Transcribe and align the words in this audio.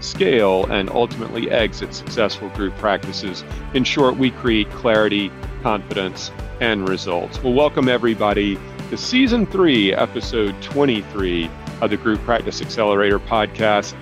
scale, 0.00 0.66
and 0.66 0.90
ultimately 0.90 1.50
exit 1.50 1.94
successful 1.94 2.48
group 2.50 2.76
practices. 2.76 3.44
In 3.74 3.84
short, 3.84 4.16
we 4.16 4.30
create 4.30 4.70
clarity, 4.70 5.30
confidence, 5.62 6.30
and 6.60 6.88
results. 6.88 7.42
Well, 7.42 7.54
welcome 7.54 7.88
everybody 7.88 8.58
to 8.90 8.96
season 8.96 9.46
three, 9.46 9.94
episode 9.94 10.60
23 10.62 11.50
of 11.80 11.90
the 11.90 11.96
Group 11.96 12.20
Practice 12.22 12.60
Accelerator 12.60 13.18
podcast. 13.18 13.94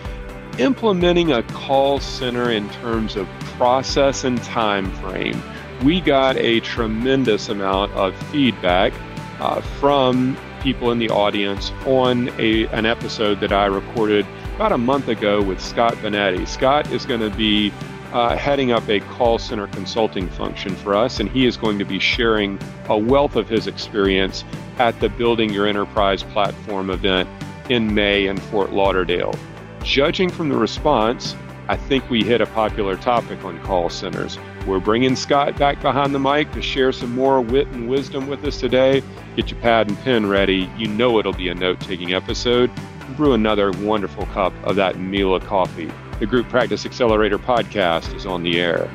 Implementing 0.59 1.33
a 1.33 1.43
call 1.45 2.01
center 2.01 2.51
in 2.51 2.69
terms 2.71 3.15
of 3.15 3.29
process 3.57 4.25
and 4.25 4.43
time 4.43 4.91
frame. 4.97 5.41
We 5.85 6.01
got 6.01 6.37
a 6.37 6.61
tremendous 6.61 7.49
amount 7.49 7.93
of 7.93 8.17
feedback 8.31 8.93
uh, 9.39 9.61
from 9.61 10.37
people 10.61 10.91
in 10.91 10.99
the 10.99 11.11
audience 11.11 11.71
on 11.87 12.29
a, 12.41 12.67
an 12.69 12.87
episode 12.87 13.39
that 13.41 13.53
I 13.53 13.67
recorded 13.67 14.27
about 14.59 14.73
a 14.73 14.77
month 14.77 15.07
ago 15.07 15.41
with 15.41 15.61
Scott 15.61 15.95
Bonetti. 15.99 16.45
Scott 16.49 16.91
is 16.91 17.07
going 17.07 17.21
to 17.21 17.31
be 17.31 17.73
uh, 18.13 18.37
heading 18.37 18.73
up 18.73 18.89
a 18.89 18.99
call 18.99 19.39
center 19.39 19.69
consulting 19.69 20.29
function 20.31 20.75
for 20.75 20.97
us, 20.97 21.21
and 21.21 21.31
he 21.31 21.47
is 21.47 21.57
going 21.57 21.79
to 21.79 21.85
be 21.85 22.01
sharing 22.01 22.59
a 22.89 22.99
wealth 22.99 23.37
of 23.37 23.49
his 23.49 23.69
experience 23.69 24.43
at 24.79 24.99
the 24.99 25.09
Building 25.11 25.51
Your 25.51 25.69
Enterprise 25.69 26.25
platform 26.25 26.91
event 26.91 27.29
in 27.69 27.95
May 27.95 28.27
in 28.27 28.37
Fort 28.37 28.73
Lauderdale. 28.73 29.33
Judging 29.85 30.29
from 30.29 30.49
the 30.49 30.57
response, 30.57 31.37
I 31.69 31.77
think 31.77 32.11
we 32.11 32.25
hit 32.25 32.41
a 32.41 32.47
popular 32.47 32.97
topic 32.97 33.45
on 33.45 33.63
call 33.63 33.89
centers. 33.89 34.41
We're 34.67 34.81
bringing 34.81 35.15
Scott 35.15 35.57
back 35.57 35.81
behind 35.81 36.13
the 36.13 36.19
mic 36.19 36.51
to 36.55 36.63
share 36.63 36.91
some 36.91 37.15
more 37.15 37.41
wit 37.41 37.69
and 37.69 37.89
wisdom 37.89 38.27
with 38.27 38.45
us 38.45 38.59
today. 38.59 39.05
Get 39.37 39.53
your 39.53 39.61
pad 39.61 39.87
and 39.87 39.97
pen 40.01 40.27
ready. 40.27 40.69
You 40.77 40.89
know 40.89 41.21
it'll 41.21 41.33
be 41.33 41.49
a 41.49 41.55
note 41.55 41.79
taking 41.79 42.13
episode 42.13 42.73
brew 43.17 43.33
another 43.33 43.73
wonderful 43.73 44.27
cup 44.27 44.53
of 44.65 44.77
that 44.77 44.99
Mila 44.99 45.41
coffee. 45.41 45.91
The 46.21 46.27
Group 46.27 46.49
Practice 46.49 46.85
Accelerator 46.85 47.39
podcast 47.39 48.15
is 48.15 48.27
on 48.27 48.43
the 48.43 48.61
air. 48.61 48.91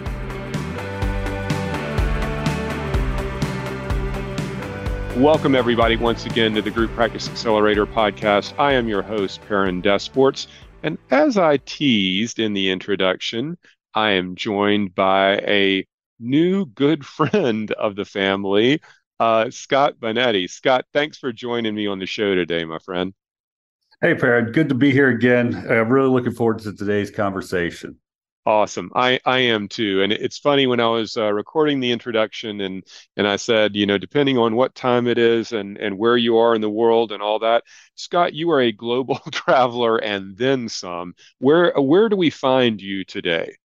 Welcome, 5.17 5.56
everybody, 5.56 5.95
once 5.95 6.25
again 6.25 6.53
to 6.56 6.61
the 6.61 6.72
Group 6.72 6.91
Practice 6.91 7.30
Accelerator 7.30 7.86
podcast. 7.86 8.53
I 8.58 8.73
am 8.73 8.88
your 8.88 9.03
host, 9.03 9.41
Perrin 9.47 9.81
Desports. 9.81 10.47
And 10.81 10.97
as 11.11 11.38
I 11.38 11.58
teased 11.58 12.39
in 12.39 12.53
the 12.53 12.72
introduction, 12.72 13.58
I 13.94 14.11
am 14.11 14.36
joined 14.36 14.95
by 14.95 15.38
a 15.38 15.86
new 16.19 16.66
good 16.66 17.06
friend 17.06 17.72
of 17.72 17.95
the 17.95 18.06
family, 18.06 18.81
uh, 19.19 19.50
Scott 19.50 20.00
Bonetti. 20.00 20.50
Scott, 20.50 20.86
thanks 20.94 21.17
for 21.17 21.31
joining 21.31 21.75
me 21.75 21.88
on 21.88 22.00
the 22.00 22.06
show 22.06 22.36
today, 22.36 22.66
my 22.66 22.80
friend. 22.80 23.14
Hey, 24.04 24.16
Perrin, 24.16 24.52
good 24.52 24.68
to 24.68 24.76
be 24.76 24.92
here 24.92 25.08
again. 25.08 25.56
I'm 25.56 25.88
really 25.88 26.09
looking 26.09 26.34
forward 26.34 26.59
to 26.59 26.73
today's 26.73 27.09
conversation. 27.09 27.96
Awesome. 28.46 28.91
I, 28.94 29.22
I 29.24 29.40
am 29.40 29.69
too. 29.69 30.02
And 30.02 30.12
it's 30.12 30.38
funny 30.38 30.68
when 30.68 30.81
I 30.81 30.88
was 30.88 31.16
uh, 31.16 31.31
recording 31.31 31.80
the 31.80 31.90
introduction 31.90 32.59
and 32.59 32.84
and 33.16 33.25
I 33.25 33.38
said, 33.38 33.78
you 33.78 33.86
know, 33.86 33.97
depending 33.97 34.38
on 34.38 34.58
what 34.58 34.75
time 34.75 35.08
it 35.08 35.18
is 35.18 35.53
and 35.53 35.78
and 35.78 35.97
where 35.97 36.18
you 36.18 36.36
are 36.36 36.53
in 36.53 36.59
the 36.59 36.69
world 36.69 37.14
and 37.14 37.24
all 37.24 37.40
that, 37.40 37.64
Scott, 37.96 38.34
you 38.34 38.52
are 38.52 38.59
a 38.59 38.74
global 38.74 39.19
traveler 39.31 40.00
and 40.00 40.35
then 40.35 40.68
some. 40.68 41.14
Where 41.40 41.72
where 41.78 42.09
do 42.09 42.18
we 42.18 42.30
find 42.30 42.81
you 42.81 43.06
today? 43.06 43.56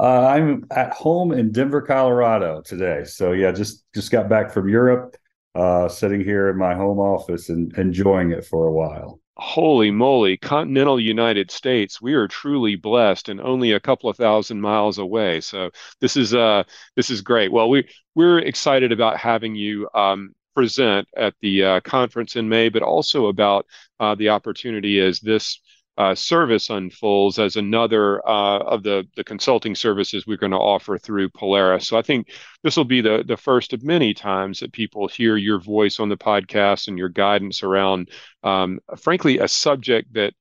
Uh, 0.00 0.26
I'm 0.26 0.64
at 0.70 0.94
home 0.94 1.32
in 1.32 1.52
Denver, 1.52 1.82
Colorado 1.82 2.62
today. 2.62 3.04
So 3.04 3.32
yeah, 3.32 3.52
just 3.52 3.84
just 3.92 4.10
got 4.10 4.30
back 4.30 4.52
from 4.52 4.70
Europe, 4.70 5.18
uh, 5.54 5.86
sitting 5.90 6.24
here 6.24 6.48
in 6.48 6.56
my 6.56 6.74
home 6.74 6.98
office 6.98 7.50
and 7.50 7.76
enjoying 7.76 8.30
it 8.32 8.46
for 8.46 8.68
a 8.68 8.72
while 8.72 9.20
holy 9.36 9.90
moly, 9.90 10.36
continental 10.36 10.98
United 10.98 11.50
States, 11.50 12.00
we 12.00 12.14
are 12.14 12.26
truly 12.28 12.76
blessed 12.76 13.28
and 13.28 13.40
only 13.40 13.72
a 13.72 13.80
couple 13.80 14.08
of 14.08 14.16
thousand 14.16 14.60
miles 14.60 14.98
away. 14.98 15.40
So 15.40 15.70
this 16.00 16.16
is 16.16 16.34
uh 16.34 16.64
this 16.96 17.10
is 17.10 17.20
great. 17.20 17.52
Well, 17.52 17.68
we 17.68 17.88
we're 18.14 18.38
excited 18.38 18.92
about 18.92 19.18
having 19.18 19.54
you 19.54 19.88
um, 19.94 20.34
present 20.54 21.06
at 21.16 21.34
the 21.42 21.64
uh, 21.64 21.80
conference 21.80 22.36
in 22.36 22.48
May, 22.48 22.70
but 22.70 22.82
also 22.82 23.26
about 23.26 23.66
uh, 24.00 24.14
the 24.14 24.30
opportunity 24.30 25.00
as 25.00 25.20
this 25.20 25.60
uh, 25.98 26.14
service 26.14 26.68
unfolds 26.68 27.38
as 27.38 27.56
another 27.56 28.26
uh, 28.28 28.58
of 28.58 28.82
the, 28.82 29.06
the 29.16 29.24
consulting 29.24 29.74
services 29.74 30.26
we're 30.26 30.36
going 30.36 30.52
to 30.52 30.58
offer 30.58 30.98
through 30.98 31.30
Polaris. 31.30 31.88
So 31.88 31.96
I 31.96 32.02
think 32.02 32.28
this 32.62 32.76
will 32.76 32.84
be 32.84 33.00
the, 33.00 33.24
the 33.26 33.36
first 33.36 33.72
of 33.72 33.82
many 33.82 34.12
times 34.12 34.60
that 34.60 34.72
people 34.72 35.08
hear 35.08 35.36
your 35.36 35.58
voice 35.58 35.98
on 35.98 36.08
the 36.08 36.16
podcast 36.16 36.88
and 36.88 36.98
your 36.98 37.08
guidance 37.08 37.62
around, 37.62 38.10
um, 38.42 38.80
frankly, 38.98 39.38
a 39.38 39.48
subject 39.48 40.12
that 40.14 40.34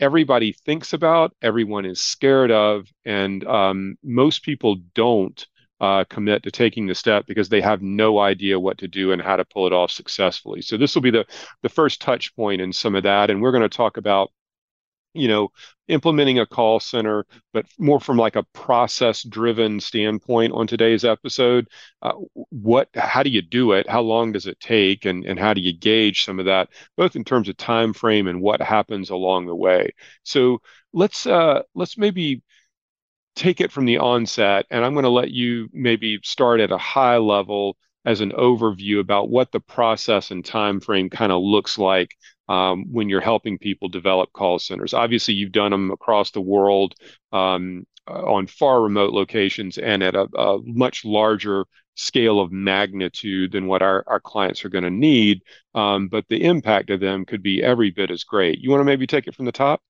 everybody 0.00 0.52
thinks 0.52 0.92
about, 0.92 1.32
everyone 1.40 1.86
is 1.86 2.02
scared 2.02 2.50
of, 2.50 2.86
and 3.04 3.46
um, 3.46 3.96
most 4.02 4.42
people 4.42 4.76
don't. 4.94 5.46
Uh, 5.78 6.04
commit 6.08 6.42
to 6.42 6.50
taking 6.50 6.86
the 6.86 6.94
step 6.94 7.26
because 7.26 7.50
they 7.50 7.60
have 7.60 7.82
no 7.82 8.18
idea 8.18 8.58
what 8.58 8.78
to 8.78 8.88
do 8.88 9.12
and 9.12 9.20
how 9.20 9.36
to 9.36 9.44
pull 9.44 9.66
it 9.66 9.74
off 9.74 9.90
successfully. 9.90 10.62
So 10.62 10.78
this 10.78 10.94
will 10.94 11.02
be 11.02 11.10
the 11.10 11.26
the 11.60 11.68
first 11.68 12.00
touch 12.00 12.34
point 12.34 12.62
in 12.62 12.72
some 12.72 12.94
of 12.94 13.02
that, 13.02 13.28
and 13.28 13.42
we're 13.42 13.52
going 13.52 13.60
to 13.60 13.68
talk 13.68 13.98
about 13.98 14.30
you 15.16 15.28
know 15.28 15.48
implementing 15.88 16.38
a 16.38 16.46
call 16.46 16.80
center 16.80 17.24
but 17.52 17.64
more 17.78 18.00
from 18.00 18.16
like 18.16 18.36
a 18.36 18.42
process 18.52 19.22
driven 19.22 19.78
standpoint 19.78 20.52
on 20.52 20.66
today's 20.66 21.04
episode 21.04 21.68
uh, 22.02 22.12
what 22.50 22.88
how 22.94 23.22
do 23.22 23.30
you 23.30 23.42
do 23.42 23.72
it? 23.72 23.88
How 23.88 24.00
long 24.00 24.32
does 24.32 24.46
it 24.46 24.60
take? 24.60 25.04
And 25.04 25.24
and 25.24 25.38
how 25.38 25.54
do 25.54 25.60
you 25.60 25.76
gauge 25.76 26.24
some 26.24 26.38
of 26.38 26.46
that 26.46 26.68
both 26.96 27.16
in 27.16 27.24
terms 27.24 27.48
of 27.48 27.56
time 27.56 27.92
frame 27.92 28.26
and 28.26 28.40
what 28.40 28.60
happens 28.60 29.10
along 29.10 29.46
the 29.46 29.54
way? 29.54 29.90
So 30.22 30.60
let's 30.92 31.26
uh 31.26 31.62
let's 31.74 31.98
maybe 31.98 32.42
take 33.34 33.60
it 33.60 33.70
from 33.70 33.84
the 33.84 33.98
onset 33.98 34.66
and 34.70 34.84
i'm 34.84 34.94
going 34.94 35.02
to 35.02 35.10
let 35.10 35.30
you 35.30 35.68
maybe 35.72 36.18
start 36.24 36.58
at 36.60 36.72
a 36.72 36.78
high 36.78 37.18
level 37.18 37.76
as 38.04 38.20
an 38.20 38.32
overview 38.32 39.00
about 39.00 39.28
what 39.28 39.52
the 39.52 39.60
process 39.60 40.30
and 40.30 40.44
time 40.44 40.80
frame 40.80 41.10
kind 41.10 41.30
of 41.32 41.42
looks 41.42 41.76
like 41.76 42.16
um, 42.48 42.86
when 42.90 43.08
you're 43.08 43.20
helping 43.20 43.58
people 43.58 43.88
develop 43.88 44.32
call 44.32 44.58
centers. 44.58 44.94
Obviously, 44.94 45.34
you've 45.34 45.52
done 45.52 45.70
them 45.70 45.90
across 45.90 46.30
the 46.30 46.40
world 46.40 46.94
um, 47.32 47.86
uh, 48.08 48.22
on 48.22 48.46
far 48.46 48.82
remote 48.82 49.12
locations 49.12 49.78
and 49.78 50.02
at 50.02 50.14
a, 50.14 50.28
a, 50.38 50.58
much 50.64 51.04
larger 51.04 51.64
scale 51.96 52.38
of 52.38 52.52
magnitude 52.52 53.52
than 53.52 53.66
what 53.66 53.82
our, 53.82 54.04
our 54.06 54.20
clients 54.20 54.64
are 54.64 54.68
going 54.68 54.84
to 54.84 54.90
need. 54.90 55.42
Um, 55.74 56.08
but 56.08 56.24
the 56.28 56.44
impact 56.44 56.90
of 56.90 57.00
them 57.00 57.24
could 57.24 57.42
be 57.42 57.62
every 57.62 57.90
bit 57.90 58.10
as 58.10 58.22
great. 58.22 58.60
You 58.60 58.70
want 58.70 58.80
to 58.80 58.84
maybe 58.84 59.06
take 59.06 59.26
it 59.26 59.34
from 59.34 59.46
the 59.46 59.52
top? 59.52 59.82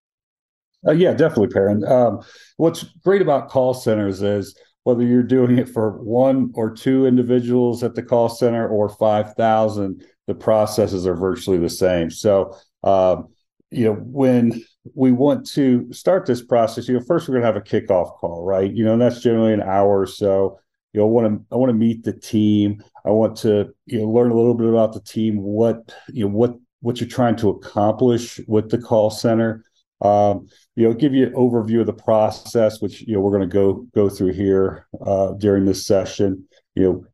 Uh, 0.87 0.93
yeah, 0.93 1.13
definitely, 1.13 1.49
Perrin. 1.49 1.85
Um, 1.85 2.23
what's 2.57 2.85
great 3.05 3.23
about 3.23 3.49
call 3.49 3.75
centers 3.75 4.23
is 4.23 4.57
whether 4.85 5.03
you're 5.03 5.23
doing 5.23 5.59
it 5.59 5.69
for 5.69 6.01
one 6.03 6.53
or 6.55 6.71
two 6.71 7.07
individuals 7.07 7.83
at 7.83 7.97
the 7.97 8.03
call 8.03 8.29
center 8.29 8.69
or 8.69 8.89
5,000, 8.89 10.05
the 10.27 10.35
processes 10.35 11.07
are 11.07 11.17
virtually 11.17 11.59
the 11.59 11.69
same. 11.69 12.11
So, 12.11 12.57
um, 12.83 13.29
you 13.71 13.85
know, 13.85 13.95
when 13.95 14.65
we 14.95 15.13
want 15.13 15.47
to 15.49 15.93
start 15.93 16.27
this 16.27 16.43
process, 16.43 16.89
you 16.89 16.95
know, 16.95 17.05
first 17.05 17.29
we're 17.29 17.41
going 17.41 17.43
to 17.43 17.47
have 17.47 17.57
a 17.57 17.61
kickoff 17.61 18.17
call, 18.19 18.45
right? 18.45 18.73
You 18.73 18.85
know, 18.85 18.93
and 18.93 19.03
that's 19.03 19.21
generally 19.21 19.53
an 19.53 19.63
hour 19.63 20.01
or 20.01 20.07
so. 20.07 20.59
You 20.93 21.01
know, 21.01 21.07
I 21.07 21.11
want 21.11 21.27
to 21.27 21.55
I 21.55 21.57
want 21.57 21.71
to 21.71 21.75
meet 21.75 22.05
the 22.05 22.13
team. 22.13 22.83
I 23.05 23.11
want 23.11 23.37
to 23.39 23.75
you 23.87 23.99
know 23.99 24.09
learn 24.09 24.31
a 24.31 24.37
little 24.37 24.55
bit 24.55 24.69
about 24.69 24.93
the 24.93 25.01
team, 25.01 25.43
what 25.43 25.95
you 26.09 26.25
know 26.25 26.31
what 26.31 26.55
what 26.81 27.01
you're 27.01 27.09
trying 27.09 27.37
to 27.37 27.51
accomplish 27.51 28.41
with 28.47 28.71
the 28.71 28.79
call 28.79 29.11
center. 29.11 29.65
Um, 30.01 30.49
you 30.75 30.85
know, 30.87 30.95
give 30.95 31.15
you 31.15 31.27
an 31.27 31.33
overview 31.33 31.81
of 31.81 31.87
the 31.87 31.93
process, 31.93 32.81
which 32.81 33.03
you 33.03 33.15
know 33.15 33.21
we're 33.21 33.37
going 33.37 33.49
to 33.49 33.53
go 33.53 33.87
go 33.95 34.09
through 34.09 34.33
here 34.33 34.87
uh, 35.05 35.33
during 35.33 35.65
this 35.65 35.87
session. 35.87 36.47
You 36.75 36.83
know, 36.83 37.05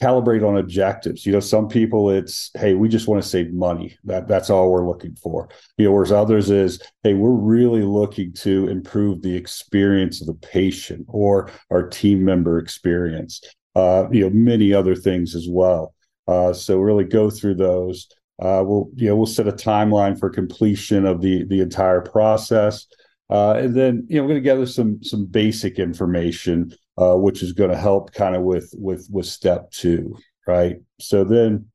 calibrate 0.00 0.46
on 0.46 0.56
objectives. 0.58 1.26
You 1.26 1.32
know, 1.32 1.40
some 1.40 1.68
people 1.68 2.10
it's, 2.10 2.50
hey, 2.56 2.74
we 2.74 2.88
just 2.88 3.08
want 3.08 3.22
to 3.22 3.28
save 3.28 3.52
money. 3.52 3.96
That 4.04 4.28
that's 4.28 4.50
all 4.50 4.70
we're 4.70 4.86
looking 4.86 5.16
for. 5.16 5.48
You 5.76 5.86
know, 5.86 5.92
whereas 5.92 6.12
others 6.12 6.50
is, 6.50 6.80
hey, 7.02 7.14
we're 7.14 7.30
really 7.30 7.82
looking 7.82 8.32
to 8.34 8.68
improve 8.68 9.22
the 9.22 9.34
experience 9.36 10.20
of 10.20 10.28
the 10.28 10.34
patient 10.34 11.06
or 11.08 11.50
our 11.70 11.88
team 11.88 12.24
member 12.24 12.58
experience. 12.58 13.42
Uh, 13.74 14.08
you 14.10 14.20
know, 14.22 14.30
many 14.30 14.72
other 14.72 14.94
things 14.94 15.34
as 15.34 15.46
well. 15.48 15.94
Uh, 16.26 16.52
so 16.52 16.78
really 16.78 17.04
go 17.04 17.30
through 17.30 17.54
those. 17.54 18.08
Uh, 18.40 18.62
we'll 18.64 18.88
you 18.94 19.08
know 19.08 19.16
we'll 19.16 19.26
set 19.26 19.48
a 19.48 19.52
timeline 19.52 20.18
for 20.18 20.30
completion 20.30 21.04
of 21.06 21.20
the 21.20 21.44
the 21.46 21.60
entire 21.60 22.00
process. 22.00 22.86
uh, 23.30 23.52
and 23.54 23.74
then 23.74 24.06
you 24.08 24.16
know 24.16 24.22
we're 24.22 24.28
going 24.28 24.42
to 24.42 24.48
gather 24.48 24.66
some 24.66 25.02
some 25.02 25.26
basic 25.26 25.78
information, 25.78 26.72
uh, 26.98 27.14
which 27.14 27.42
is 27.42 27.52
going 27.52 27.70
to 27.70 27.76
help 27.76 28.12
kind 28.12 28.34
of 28.34 28.42
with 28.42 28.74
with 28.76 29.08
with 29.10 29.26
step 29.26 29.70
two, 29.70 30.16
right? 30.46 30.76
So 31.00 31.24
then, 31.24 31.66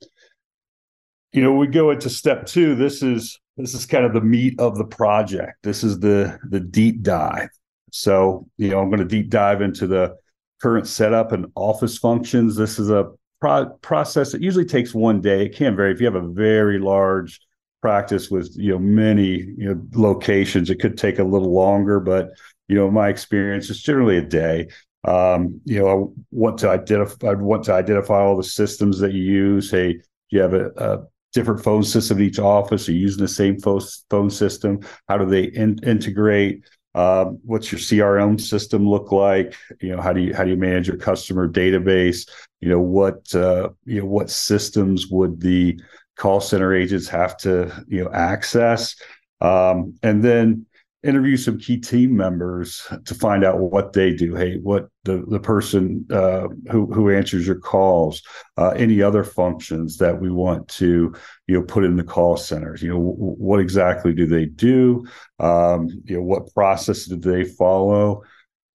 you 1.32 1.42
know, 1.42 1.54
we 1.54 1.68
go 1.68 1.92
into 1.92 2.10
step 2.10 2.46
two. 2.46 2.76
This 2.76 3.02
is 3.02 3.40
this 3.56 3.74
is 3.74 3.86
kind 3.86 4.06
of 4.06 4.14
the 4.14 4.22
meat 4.22 4.60
of 4.60 4.78
the 4.78 4.86
project. 4.86 5.54
This 5.64 5.84
is 5.84 6.00
the 6.00 6.38
the 6.50 6.60
deep 6.60 7.02
dive. 7.04 7.50
So 7.92 8.48
you 8.58 8.70
know, 8.70 8.80
I'm 8.80 8.90
going 8.90 9.00
to 9.00 9.06
deep 9.06 9.30
dive 9.30 9.62
into 9.62 9.88
the 9.88 10.16
current 10.62 10.88
setup 10.88 11.32
and 11.32 11.46
office 11.56 11.98
functions. 11.98 12.56
This 12.56 12.78
is 12.78 12.90
a 12.90 13.12
pro- 13.40 13.70
process 13.82 14.32
that 14.34 14.42
usually 14.42 14.66
takes 14.66 14.94
one 14.94 15.22
day. 15.22 15.46
It 15.46 15.56
can 15.56 15.76
vary 15.76 15.94
if 15.94 16.00
you 16.00 16.06
have 16.06 16.16
a 16.16 16.28
very 16.28 16.80
large 16.80 17.40
practice 17.82 18.32
with 18.32 18.50
you 18.56 18.72
know 18.72 18.80
many 18.80 19.40
you 19.58 19.68
know 19.68 19.82
locations 19.94 20.70
it 20.70 20.80
could 20.80 20.98
take 20.98 21.20
a 21.20 21.24
little 21.24 21.54
longer 21.54 22.00
but 22.00 22.30
you 22.70 22.78
know 22.78 22.90
my 22.90 23.10
experience 23.10 23.70
is 23.70 23.82
generally 23.82 24.16
a 24.16 24.22
day 24.22 24.66
um, 25.06 25.60
you 25.66 25.80
know 25.80 25.88
i 25.88 26.22
want 26.32 26.58
to 26.58 26.70
identify 26.70 27.28
i 27.28 27.34
want 27.34 27.64
to 27.64 27.74
identify 27.74 28.20
all 28.20 28.38
the 28.38 28.44
systems 28.44 29.00
that 29.00 29.14
you 29.14 29.24
use. 29.24 29.70
Hey 29.70 29.94
do 29.94 30.02
you 30.38 30.42
have 30.42 30.54
a, 30.54 30.72
a 30.78 31.04
different 31.34 31.64
phone 31.64 31.84
system 31.84 32.20
in 32.20 32.26
each 32.26 32.40
office? 32.40 32.88
Are 32.88 32.92
you 32.92 33.00
using 33.00 33.22
the 33.22 33.28
same 33.28 33.60
phone 33.60 34.30
system? 34.30 34.80
How 35.08 35.18
do 35.18 35.26
they 35.26 35.44
in, 35.44 35.80
integrate? 35.84 36.64
Um, 36.96 37.40
what's 37.44 37.72
your 37.72 37.80
crm 37.80 38.40
system 38.40 38.88
look 38.88 39.12
like? 39.12 39.56
You 39.82 39.96
know 39.96 40.02
how 40.02 40.14
do 40.14 40.22
you 40.22 40.34
how 40.34 40.44
do 40.44 40.52
you 40.52 40.58
manage 40.58 40.88
your 40.88 40.98
customer 40.98 41.50
database? 41.50 42.30
You 42.62 42.70
know 42.70 42.80
what 42.80 43.34
uh, 43.34 43.70
you 43.86 44.02
know 44.02 44.06
what 44.06 44.30
systems 44.30 45.08
would 45.08 45.42
the 45.42 45.80
call 46.16 46.40
center 46.40 46.74
agents 46.76 47.08
have 47.10 47.36
to 47.38 47.84
you 47.88 48.04
know 48.04 48.12
access? 48.14 48.96
Um, 49.42 49.96
and 50.04 50.24
then 50.24 50.68
interview 51.04 51.36
some 51.36 51.58
key 51.58 51.78
team 51.78 52.16
members 52.16 52.88
to 53.06 53.14
find 53.14 53.44
out 53.44 53.60
what 53.60 53.92
they 53.94 54.14
do. 54.14 54.36
Hey 54.36 54.58
what 54.58 54.88
the, 55.04 55.26
the 55.28 55.40
person 55.40 56.06
uh, 56.10 56.48
who, 56.72 56.92
who 56.94 57.10
answers 57.10 57.46
your 57.46 57.60
calls 57.60 58.22
uh, 58.58 58.70
any 58.70 59.02
other 59.02 59.24
functions 59.24 59.98
that 59.98 60.20
we 60.20 60.32
want 60.32 60.68
to 60.70 61.14
you 61.48 61.60
know 61.60 61.64
put 61.64 61.84
in 61.84 61.98
the 61.98 62.04
call 62.04 62.38
centers. 62.38 62.82
You 62.82 62.90
know 62.90 62.96
w- 63.00 63.16
what 63.16 63.60
exactly 63.60 64.14
do 64.14 64.26
they 64.26 64.46
do? 64.46 65.06
Um, 65.40 65.90
you 66.06 66.16
know 66.16 66.24
what 66.24 66.54
process 66.54 67.06
do 67.06 67.18
they 67.18 67.44
follow? 67.44 68.24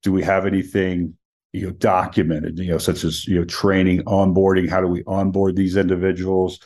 Do 0.03 0.13
we 0.13 0.23
have 0.23 0.45
anything 0.45 1.15
you 1.55 1.67
know 1.67 1.73
documented 1.73 2.59
you 2.59 2.71
know 2.71 2.79
such 2.79 3.05
as 3.05 3.27
you 3.27 3.39
know 3.39 3.45
training 3.45 4.03
onboarding? 4.03 4.69
How 4.69 4.83
do 4.83 4.87
we 4.87 5.03
onboard 5.07 5.57
these 5.57 5.77
individuals? 5.77 6.61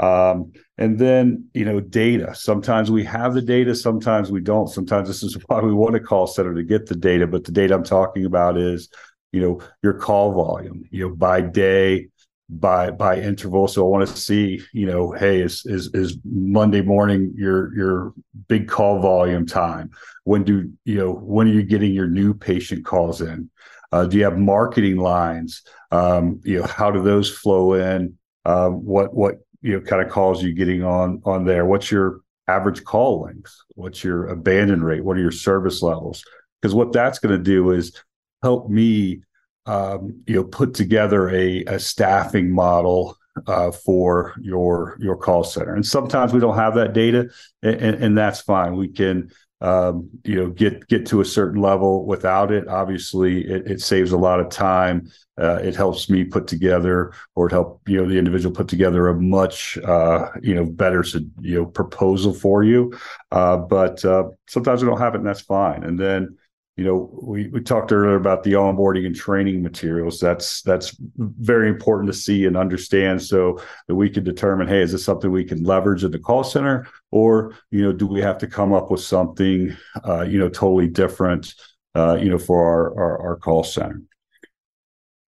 Um, 0.00 0.52
and 0.76 0.98
then, 0.98 1.48
you 1.54 1.64
know, 1.64 1.80
data. 1.80 2.34
Sometimes 2.34 2.90
we 2.90 3.04
have 3.04 3.34
the 3.34 3.42
data, 3.42 3.74
sometimes 3.74 4.30
we 4.30 4.40
don't. 4.40 4.68
Sometimes 4.68 5.08
this 5.08 5.22
is 5.22 5.34
why 5.46 5.60
we 5.60 5.72
want 5.72 5.96
a 5.96 6.00
call 6.00 6.26
center 6.26 6.54
to 6.54 6.62
get 6.62 6.86
the 6.86 6.96
data. 6.96 7.26
But 7.26 7.44
the 7.44 7.52
data 7.52 7.74
I'm 7.74 7.84
talking 7.84 8.24
about 8.24 8.58
is, 8.58 8.88
you 9.32 9.40
know, 9.40 9.60
your 9.82 9.94
call 9.94 10.32
volume, 10.32 10.84
you 10.90 11.08
know, 11.08 11.14
by 11.14 11.40
day, 11.40 12.08
by 12.48 12.90
by 12.90 13.20
interval. 13.20 13.68
So 13.68 13.84
I 13.84 13.88
want 13.88 14.08
to 14.08 14.16
see, 14.16 14.60
you 14.72 14.86
know, 14.86 15.12
hey, 15.12 15.40
is 15.40 15.64
is 15.64 15.92
is 15.94 16.18
Monday 16.24 16.82
morning 16.82 17.32
your 17.36 17.74
your 17.74 18.12
big 18.48 18.68
call 18.68 19.00
volume 19.00 19.46
time? 19.46 19.90
When 20.24 20.44
do 20.44 20.70
you 20.84 20.98
know 20.98 21.12
when 21.12 21.48
are 21.48 21.52
you 21.52 21.62
getting 21.62 21.92
your 21.92 22.08
new 22.08 22.34
patient 22.34 22.84
calls 22.84 23.20
in? 23.20 23.50
Uh, 23.92 24.06
do 24.06 24.18
you 24.18 24.24
have 24.24 24.38
marketing 24.38 24.96
lines? 24.96 25.62
Um, 25.92 26.40
you 26.44 26.58
know, 26.58 26.66
how 26.66 26.90
do 26.90 27.02
those 27.02 27.30
flow 27.30 27.74
in? 27.74 28.18
Uh, 28.44 28.68
what 28.68 29.14
what 29.14 29.36
you 29.64 29.72
know 29.72 29.80
kind 29.80 30.02
of 30.02 30.12
calls 30.12 30.42
you 30.42 30.52
getting 30.52 30.84
on 30.84 31.22
on 31.24 31.44
there. 31.46 31.64
What's 31.64 31.90
your 31.90 32.20
average 32.46 32.84
call 32.84 33.22
length? 33.22 33.52
What's 33.70 34.04
your 34.04 34.26
abandon 34.28 34.84
rate? 34.84 35.02
What 35.02 35.16
are 35.16 35.22
your 35.22 35.30
service 35.30 35.82
levels? 35.82 36.22
Because 36.60 36.74
what 36.74 36.92
that's 36.92 37.18
going 37.18 37.36
to 37.36 37.42
do 37.42 37.70
is 37.70 37.98
help 38.42 38.68
me 38.68 39.22
um, 39.64 40.22
you 40.26 40.34
know 40.34 40.44
put 40.44 40.74
together 40.74 41.30
a, 41.30 41.64
a 41.64 41.78
staffing 41.78 42.52
model 42.52 43.16
uh, 43.46 43.70
for 43.70 44.34
your 44.40 44.98
your 45.00 45.16
call 45.16 45.42
center. 45.42 45.74
And 45.74 45.86
sometimes 45.86 46.34
we 46.34 46.40
don't 46.40 46.56
have 46.56 46.74
that 46.74 46.92
data 46.92 47.30
and, 47.62 47.80
and 47.80 48.18
that's 48.18 48.42
fine. 48.42 48.76
We 48.76 48.88
can 48.88 49.32
um, 49.64 50.10
you 50.24 50.34
know 50.34 50.50
get 50.50 50.86
get 50.88 51.06
to 51.06 51.22
a 51.22 51.24
certain 51.24 51.60
level 51.60 52.04
without 52.04 52.52
it 52.52 52.68
obviously 52.68 53.46
it, 53.46 53.66
it 53.70 53.80
saves 53.80 54.12
a 54.12 54.18
lot 54.18 54.38
of 54.38 54.50
time. 54.50 55.10
Uh, 55.40 55.58
it 55.62 55.74
helps 55.74 56.08
me 56.08 56.22
put 56.22 56.46
together 56.46 57.12
or 57.34 57.46
it 57.46 57.52
help 57.52 57.80
you 57.88 57.96
know 57.96 58.06
the 58.06 58.18
individual 58.18 58.54
put 58.54 58.68
together 58.68 59.08
a 59.08 59.14
much 59.14 59.78
uh, 59.78 60.28
you 60.42 60.54
know 60.54 60.66
better 60.66 61.02
you 61.40 61.54
know 61.54 61.66
proposal 61.66 62.32
for 62.32 62.62
you. 62.62 62.92
Uh, 63.32 63.56
but 63.56 64.04
uh, 64.04 64.24
sometimes 64.46 64.82
we 64.82 64.88
don't 64.88 65.00
have 65.00 65.14
it 65.14 65.18
and 65.18 65.26
that's 65.26 65.40
fine. 65.40 65.82
And 65.82 65.98
then 65.98 66.36
you 66.76 66.84
know 66.84 67.08
we, 67.22 67.48
we 67.48 67.60
talked 67.60 67.92
earlier 67.92 68.16
about 68.16 68.42
the 68.42 68.52
onboarding 68.52 69.06
and 69.06 69.14
training 69.14 69.62
materials. 69.62 70.18
That's 70.18 70.62
that's 70.62 70.96
very 71.16 71.68
important 71.68 72.12
to 72.12 72.18
see 72.18 72.46
and 72.46 72.56
understand 72.56 73.22
so 73.22 73.60
that 73.86 73.94
we 73.94 74.10
can 74.10 74.24
determine 74.24 74.66
hey 74.66 74.82
is 74.82 74.92
this 74.92 75.04
something 75.04 75.30
we 75.30 75.44
can 75.44 75.62
leverage 75.62 76.02
in 76.02 76.10
the 76.10 76.18
call 76.18 76.42
center? 76.42 76.86
Or 77.12 77.54
you 77.70 77.82
know 77.82 77.92
do 77.92 78.06
we 78.06 78.20
have 78.22 78.38
to 78.38 78.46
come 78.48 78.72
up 78.72 78.90
with 78.90 79.00
something 79.00 79.76
uh, 80.06 80.22
you 80.22 80.38
know 80.38 80.48
totally 80.48 80.88
different 80.88 81.54
uh, 81.94 82.18
you 82.20 82.28
know 82.28 82.38
for 82.38 82.66
our, 82.66 82.98
our, 82.98 83.22
our 83.28 83.36
call 83.36 83.62
center? 83.62 84.02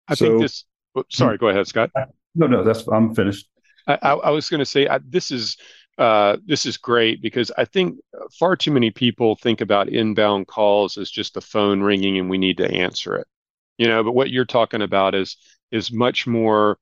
I 0.07 0.16
so, 0.16 0.25
think 0.25 0.42
this 0.44 0.63
oh, 0.95 1.04
sorry 1.10 1.38
go 1.38 1.50
ahead 1.50 1.68
scott. 1.68 1.92
No 2.36 2.48
no 2.48 2.63
that's 2.63 2.88
i'm 2.88 3.13
finished. 3.13 3.50
I, 3.86 3.98
I 4.01 4.30
was 4.30 4.50
going 4.50 4.60
to 4.60 4.66
say 4.66 4.88
I, 4.88 5.00
this 5.06 5.30
is 5.30 5.57
uh, 5.98 6.38
this 6.45 6.66
is 6.66 6.78
great 6.78 7.22
because 7.22 7.51
I 7.57 7.66
think 7.66 8.00
far 8.40 8.56
too 8.56 8.72
many 8.72 8.92
people 8.92 9.36
think 9.36 9.62
about 9.62 9.90
inbound 9.90 10.48
calls 10.48 10.98
as 10.98 11.12
just 11.12 11.34
the 11.34 11.42
phone 11.42 11.81
ringing 11.81 12.18
and 12.18 12.30
we 12.30 12.38
need 12.38 12.57
to 12.57 12.72
answer 12.72 13.16
it. 13.16 13.28
You 13.78 13.88
know, 13.88 14.04
but 14.04 14.13
what 14.13 14.30
you're 14.30 14.45
talking 14.45 14.81
about 14.81 15.16
is 15.16 15.38
is 15.72 15.92
much 15.92 16.28
more 16.28 16.78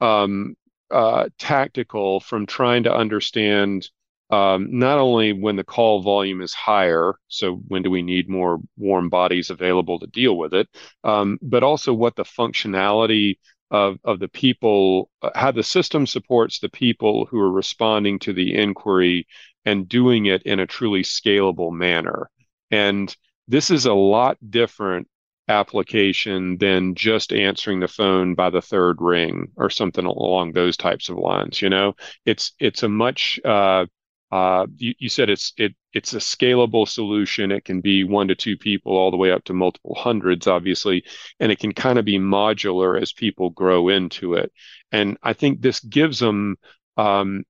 um, 0.00 0.56
uh, 0.90 1.28
tactical 1.38 2.20
from 2.20 2.46
trying 2.46 2.84
to 2.84 2.94
understand 2.94 3.88
um, 4.30 4.78
not 4.78 4.98
only 4.98 5.32
when 5.32 5.56
the 5.56 5.64
call 5.64 6.02
volume 6.02 6.40
is 6.40 6.54
higher, 6.54 7.14
so 7.28 7.56
when 7.68 7.82
do 7.82 7.90
we 7.90 8.02
need 8.02 8.28
more 8.28 8.58
warm 8.76 9.08
bodies 9.08 9.50
available 9.50 9.98
to 9.98 10.06
deal 10.06 10.36
with 10.36 10.54
it, 10.54 10.68
um, 11.04 11.38
but 11.42 11.62
also 11.62 11.92
what 11.92 12.16
the 12.16 12.24
functionality 12.24 13.38
of, 13.70 13.98
of 14.04 14.18
the 14.18 14.28
people, 14.28 15.10
uh, 15.22 15.30
how 15.34 15.50
the 15.50 15.62
system 15.62 16.06
supports 16.06 16.58
the 16.58 16.68
people 16.68 17.26
who 17.26 17.38
are 17.38 17.50
responding 17.50 18.18
to 18.20 18.32
the 18.32 18.54
inquiry 18.56 19.26
and 19.64 19.88
doing 19.88 20.26
it 20.26 20.42
in 20.42 20.60
a 20.60 20.66
truly 20.66 21.02
scalable 21.02 21.72
manner. 21.72 22.30
And 22.70 23.14
this 23.48 23.70
is 23.70 23.86
a 23.86 23.94
lot 23.94 24.38
different 24.48 25.08
application 25.48 26.56
than 26.58 26.94
just 26.94 27.32
answering 27.32 27.80
the 27.80 27.88
phone 27.88 28.34
by 28.34 28.50
the 28.50 28.62
third 28.62 28.96
ring 29.00 29.48
or 29.56 29.68
something 29.68 30.06
along 30.06 30.52
those 30.52 30.76
types 30.76 31.08
of 31.08 31.16
lines. 31.16 31.60
You 31.60 31.68
know, 31.68 31.94
it's 32.24 32.52
it's 32.58 32.82
a 32.82 32.88
much 32.88 33.38
uh, 33.44 33.86
uh, 34.30 34.66
you, 34.76 34.94
you, 34.98 35.08
said 35.08 35.30
it's 35.30 35.52
it 35.58 35.74
it's 35.94 36.12
a 36.12 36.18
scalable 36.18 36.86
solution. 36.88 37.52
It 37.52 37.64
can 37.64 37.80
be 37.80 38.02
one 38.02 38.28
to 38.28 38.34
two 38.34 38.56
people 38.56 38.96
all 38.96 39.12
the 39.12 39.16
way 39.16 39.30
up 39.30 39.44
to 39.44 39.52
multiple 39.52 39.94
hundreds, 39.94 40.46
obviously, 40.48 41.04
and 41.38 41.52
it 41.52 41.60
can 41.60 41.72
kind 41.72 41.98
of 41.98 42.04
be 42.04 42.18
modular 42.18 43.00
as 43.00 43.12
people 43.12 43.50
grow 43.50 43.88
into 43.88 44.34
it. 44.34 44.52
And 44.90 45.16
I 45.22 45.32
think 45.32 45.60
this 45.60 45.80
gives 45.80 46.18
them 46.18 46.56
um, 46.96 47.44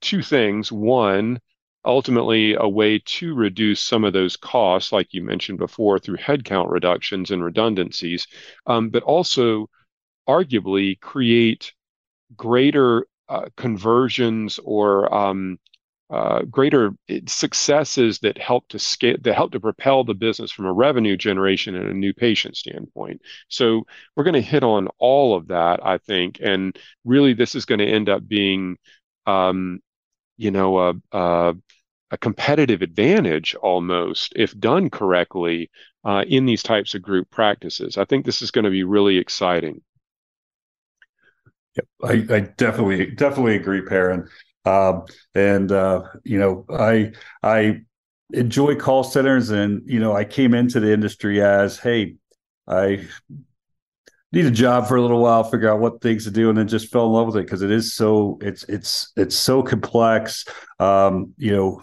two 0.00 0.22
things. 0.22 0.72
One, 0.72 1.38
ultimately, 1.84 2.54
a 2.54 2.66
way 2.66 2.98
to 2.98 3.34
reduce 3.34 3.82
some 3.82 4.04
of 4.04 4.14
those 4.14 4.36
costs, 4.36 4.90
like 4.90 5.12
you 5.12 5.22
mentioned 5.22 5.58
before, 5.58 5.98
through 5.98 6.16
headcount 6.16 6.70
reductions 6.70 7.30
and 7.30 7.44
redundancies, 7.44 8.26
um, 8.66 8.88
but 8.88 9.02
also 9.02 9.68
arguably 10.26 10.98
create 11.00 11.74
greater 12.36 13.06
uh, 13.28 13.46
conversions 13.56 14.58
or 14.64 15.12
um, 15.14 15.58
uh, 16.10 16.42
greater 16.42 16.92
successes 17.26 18.18
that 18.20 18.38
help 18.38 18.66
to 18.68 18.78
scale 18.78 19.16
that 19.20 19.34
help 19.34 19.52
to 19.52 19.60
propel 19.60 20.04
the 20.04 20.14
business 20.14 20.50
from 20.50 20.64
a 20.64 20.72
revenue 20.72 21.16
generation 21.16 21.74
and 21.74 21.88
a 21.88 21.94
new 21.94 22.14
patient 22.14 22.56
standpoint. 22.56 23.20
So 23.48 23.84
we're 24.16 24.24
going 24.24 24.34
to 24.34 24.40
hit 24.40 24.62
on 24.62 24.88
all 24.98 25.36
of 25.36 25.48
that, 25.48 25.84
I 25.84 25.98
think, 25.98 26.38
and 26.42 26.76
really 27.04 27.34
this 27.34 27.54
is 27.54 27.66
going 27.66 27.80
to 27.80 27.86
end 27.86 28.08
up 28.08 28.26
being, 28.26 28.78
um, 29.26 29.80
you 30.38 30.50
know, 30.50 30.78
a, 30.78 30.94
a, 31.12 31.54
a 32.10 32.18
competitive 32.18 32.80
advantage 32.80 33.54
almost 33.56 34.32
if 34.34 34.58
done 34.58 34.88
correctly 34.88 35.70
uh, 36.04 36.24
in 36.26 36.46
these 36.46 36.62
types 36.62 36.94
of 36.94 37.02
group 37.02 37.28
practices. 37.30 37.98
I 37.98 38.06
think 38.06 38.24
this 38.24 38.40
is 38.40 38.50
going 38.50 38.64
to 38.64 38.70
be 38.70 38.84
really 38.84 39.18
exciting. 39.18 39.82
I, 42.02 42.26
I 42.30 42.40
definitely 42.56 43.06
definitely 43.10 43.56
agree, 43.56 43.82
Perrin. 43.82 44.26
Um, 44.68 45.04
and 45.34 45.72
uh, 45.72 46.02
you 46.24 46.38
know, 46.38 46.64
I 46.70 47.12
I 47.42 47.82
enjoy 48.32 48.76
call 48.76 49.04
centers, 49.04 49.50
and 49.50 49.82
you 49.86 50.00
know, 50.00 50.14
I 50.14 50.24
came 50.24 50.54
into 50.54 50.80
the 50.80 50.92
industry 50.92 51.42
as, 51.42 51.78
hey, 51.78 52.16
I 52.66 53.06
need 54.30 54.44
a 54.44 54.50
job 54.50 54.86
for 54.86 54.96
a 54.96 55.00
little 55.00 55.22
while, 55.22 55.42
figure 55.42 55.72
out 55.72 55.80
what 55.80 56.02
things 56.02 56.24
to 56.24 56.30
do, 56.30 56.50
and 56.50 56.58
then 56.58 56.68
just 56.68 56.92
fell 56.92 57.06
in 57.06 57.12
love 57.12 57.28
with 57.28 57.36
it 57.36 57.46
because 57.46 57.62
it 57.62 57.70
is 57.70 57.94
so 57.94 58.38
it's 58.42 58.64
it's 58.64 59.12
it's 59.16 59.34
so 59.34 59.62
complex. 59.62 60.44
Um, 60.80 61.32
you 61.38 61.56
know, 61.56 61.82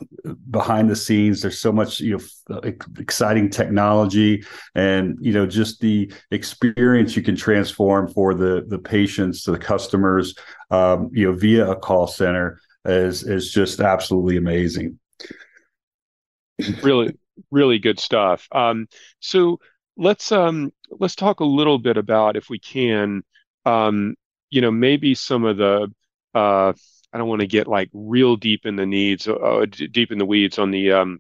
behind 0.51 0.89
the 0.89 0.95
scenes, 0.95 1.41
there's 1.41 1.59
so 1.59 1.71
much 1.71 1.99
you 1.99 2.19
know 2.49 2.61
exciting 2.99 3.49
technology, 3.49 4.43
and 4.75 5.17
you 5.21 5.33
know 5.33 5.47
just 5.47 5.79
the 5.79 6.11
experience 6.29 7.15
you 7.15 7.23
can 7.23 7.35
transform 7.35 8.07
for 8.09 8.35
the 8.35 8.63
the 8.67 8.79
patients, 8.79 9.43
the 9.43 9.57
customers, 9.57 10.35
um, 10.69 11.09
you 11.13 11.31
know, 11.31 11.37
via 11.37 11.71
a 11.71 11.75
call 11.75 12.05
center 12.05 12.59
is 12.85 13.23
is 13.23 13.51
just 13.51 13.79
absolutely 13.79 14.37
amazing. 14.37 14.99
Really, 16.81 17.17
really 17.51 17.79
good 17.79 17.99
stuff. 17.99 18.47
Um, 18.51 18.87
so 19.19 19.59
let's 19.97 20.31
um 20.31 20.71
let's 20.99 21.15
talk 21.15 21.39
a 21.39 21.45
little 21.45 21.79
bit 21.79 21.97
about 21.97 22.35
if 22.35 22.49
we 22.49 22.59
can 22.59 23.23
um 23.65 24.15
you 24.49 24.61
know 24.61 24.71
maybe 24.71 25.15
some 25.15 25.45
of 25.45 25.57
the 25.57 25.91
uh 26.33 26.73
I 27.13 27.17
don't 27.17 27.29
want 27.29 27.41
to 27.41 27.47
get 27.47 27.67
like 27.67 27.89
real 27.93 28.35
deep 28.35 28.65
in 28.65 28.75
the 28.75 28.85
needs 28.85 29.27
uh, 29.27 29.65
deep 29.69 30.11
in 30.11 30.17
the 30.17 30.25
weeds 30.25 30.59
on 30.59 30.71
the 30.71 30.91
um 30.91 31.19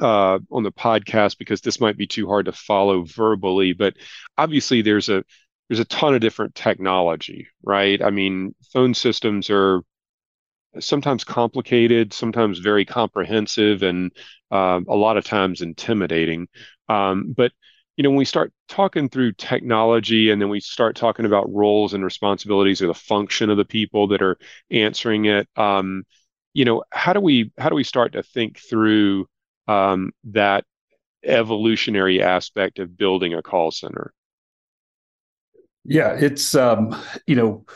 uh 0.00 0.38
on 0.50 0.64
the 0.64 0.72
podcast 0.72 1.38
because 1.38 1.60
this 1.60 1.80
might 1.80 1.96
be 1.96 2.06
too 2.06 2.26
hard 2.26 2.46
to 2.46 2.52
follow 2.52 3.04
verbally 3.04 3.72
but 3.72 3.94
obviously 4.36 4.82
there's 4.82 5.08
a 5.08 5.24
there's 5.68 5.80
a 5.80 5.84
ton 5.84 6.14
of 6.14 6.20
different 6.20 6.54
technology 6.54 7.46
right 7.62 8.02
I 8.02 8.10
mean 8.10 8.54
phone 8.72 8.92
systems 8.92 9.50
are 9.50 9.82
sometimes 10.80 11.24
complicated 11.24 12.12
sometimes 12.12 12.58
very 12.58 12.84
comprehensive 12.84 13.82
and 13.82 14.12
uh, 14.50 14.80
a 14.88 14.96
lot 14.96 15.16
of 15.16 15.24
times 15.24 15.60
intimidating 15.60 16.48
um, 16.88 17.34
but 17.36 17.52
you 17.98 18.04
know, 18.04 18.10
when 18.10 18.18
we 18.18 18.24
start 18.24 18.52
talking 18.68 19.08
through 19.08 19.32
technology 19.32 20.30
and 20.30 20.40
then 20.40 20.48
we 20.48 20.60
start 20.60 20.94
talking 20.94 21.26
about 21.26 21.52
roles 21.52 21.94
and 21.94 22.04
responsibilities 22.04 22.80
or 22.80 22.86
the 22.86 22.94
function 22.94 23.50
of 23.50 23.56
the 23.56 23.64
people 23.64 24.06
that 24.06 24.22
are 24.22 24.38
answering 24.70 25.24
it, 25.24 25.48
um, 25.56 26.04
you 26.54 26.64
know, 26.64 26.84
how 26.92 27.12
do 27.12 27.18
we 27.18 27.50
how 27.58 27.68
do 27.68 27.74
we 27.74 27.82
start 27.82 28.12
to 28.12 28.22
think 28.22 28.60
through 28.60 29.26
um, 29.66 30.12
that 30.24 30.64
evolutionary 31.24 32.22
aspect 32.22 32.78
of 32.78 32.96
building 32.96 33.34
a 33.34 33.42
call 33.42 33.72
center? 33.72 34.12
Yeah, 35.84 36.16
it's 36.20 36.54
um, 36.54 36.94
you 37.26 37.34
know, 37.34 37.66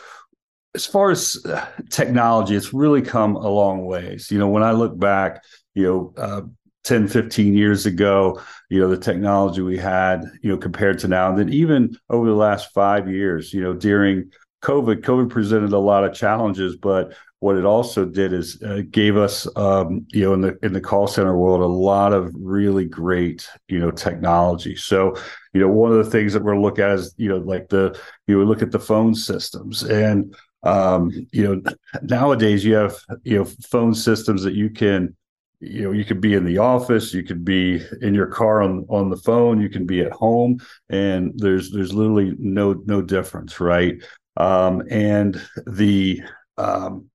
as 0.75 0.85
far 0.85 1.11
as 1.11 1.45
technology, 1.89 2.55
it's 2.55 2.73
really 2.73 3.01
come 3.01 3.35
a 3.35 3.47
long 3.47 3.85
ways. 3.85 4.31
You 4.31 4.39
know, 4.39 4.49
when 4.49 4.63
I 4.63 4.71
look 4.71 4.97
back, 4.97 5.43
you 5.75 5.83
know, 5.83 6.13
uh, 6.17 6.41
10 6.83 7.07
15 7.07 7.53
years 7.53 7.85
ago 7.85 8.41
you 8.69 8.79
know 8.79 8.89
the 8.89 8.97
technology 8.97 9.61
we 9.61 9.77
had 9.77 10.25
you 10.41 10.49
know 10.49 10.57
compared 10.57 10.99
to 10.99 11.07
now 11.07 11.29
and 11.29 11.39
then 11.39 11.49
even 11.49 11.97
over 12.09 12.27
the 12.27 12.35
last 12.35 12.73
five 12.73 13.09
years 13.09 13.53
you 13.53 13.61
know 13.61 13.73
during 13.73 14.29
covid 14.61 15.01
covid 15.01 15.29
presented 15.29 15.71
a 15.71 15.79
lot 15.79 16.03
of 16.03 16.13
challenges 16.13 16.75
but 16.75 17.13
what 17.39 17.57
it 17.57 17.65
also 17.65 18.05
did 18.05 18.31
is 18.31 18.61
uh, 18.63 18.81
gave 18.89 19.17
us 19.17 19.47
um, 19.57 20.05
you 20.09 20.23
know 20.23 20.33
in 20.33 20.41
the 20.41 20.57
in 20.63 20.71
the 20.71 20.81
call 20.81 21.07
center 21.07 21.37
world 21.37 21.61
a 21.61 21.65
lot 21.65 22.13
of 22.13 22.33
really 22.37 22.85
great 22.85 23.49
you 23.67 23.79
know 23.79 23.91
technology 23.91 24.75
so 24.75 25.15
you 25.53 25.61
know 25.61 25.67
one 25.67 25.91
of 25.91 25.97
the 25.97 26.09
things 26.09 26.33
that 26.33 26.43
we're 26.43 26.57
look 26.57 26.79
at 26.79 26.91
is 26.91 27.13
you 27.17 27.29
know 27.29 27.37
like 27.37 27.69
the 27.69 27.97
you 28.27 28.37
know 28.37 28.45
look 28.45 28.61
at 28.61 28.71
the 28.71 28.79
phone 28.79 29.13
systems 29.13 29.83
and 29.83 30.35
um, 30.63 31.11
you 31.31 31.43
know 31.43 31.61
nowadays 32.03 32.63
you 32.63 32.73
have 32.75 32.95
you 33.23 33.37
know 33.37 33.45
phone 33.69 33.93
systems 33.93 34.43
that 34.43 34.53
you 34.53 34.69
can 34.69 35.15
you 35.59 35.83
know 35.83 35.91
you 35.91 36.03
could 36.03 36.19
be 36.21 36.33
in 36.33 36.43
the 36.43 36.57
office 36.57 37.13
you 37.13 37.23
could 37.23 37.45
be 37.45 37.81
in 38.01 38.13
your 38.13 38.27
car 38.27 38.61
on 38.61 38.85
on 38.89 39.09
the 39.09 39.17
phone 39.17 39.61
you 39.61 39.69
can 39.69 39.85
be 39.85 40.01
at 40.01 40.11
home 40.11 40.57
and 40.89 41.31
there's 41.37 41.71
there's 41.71 41.93
literally 41.93 42.35
no 42.37 42.73
no 42.85 43.01
difference 43.01 43.59
right? 43.59 44.03
Um, 44.35 44.83
and 44.89 45.39
the 45.67 46.21
um, 46.57 47.09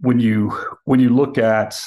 when 0.00 0.20
you 0.20 0.50
when 0.84 1.00
you 1.00 1.10
look 1.10 1.36
at 1.38 1.82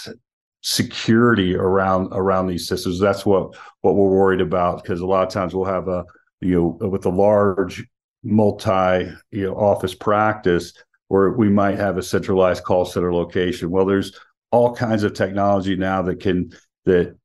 security 0.61 1.55
around 1.55 2.09
around 2.13 2.47
these 2.47 2.67
systems 2.67 2.99
that's 2.99 3.25
what 3.25 3.53
what 3.81 3.95
we're 3.95 4.09
worried 4.09 4.39
about 4.39 4.81
because 4.81 5.01
a 5.01 5.05
lot 5.05 5.27
of 5.27 5.33
times 5.33 5.53
we'll 5.53 5.65
have 5.65 5.89
a 5.89 6.05
you 6.39 6.77
know 6.79 6.87
with 6.87 7.05
a 7.05 7.09
large 7.09 7.85
multi 8.23 9.11
you 9.31 9.43
know 9.45 9.55
office 9.55 9.93
practice 9.93 10.73
where 11.09 11.31
we 11.31 11.49
might 11.49 11.77
have 11.77 11.97
a 11.97 12.03
centralized 12.03 12.63
call 12.63 12.85
center 12.85 13.13
location 13.13 13.69
well 13.69 13.85
there's 13.85 14.17
all 14.51 14.75
kinds 14.75 15.03
of 15.03 15.13
technology 15.13 15.75
now 15.75 16.01
that 16.01 16.19
can 16.19 16.51
that 16.85 17.15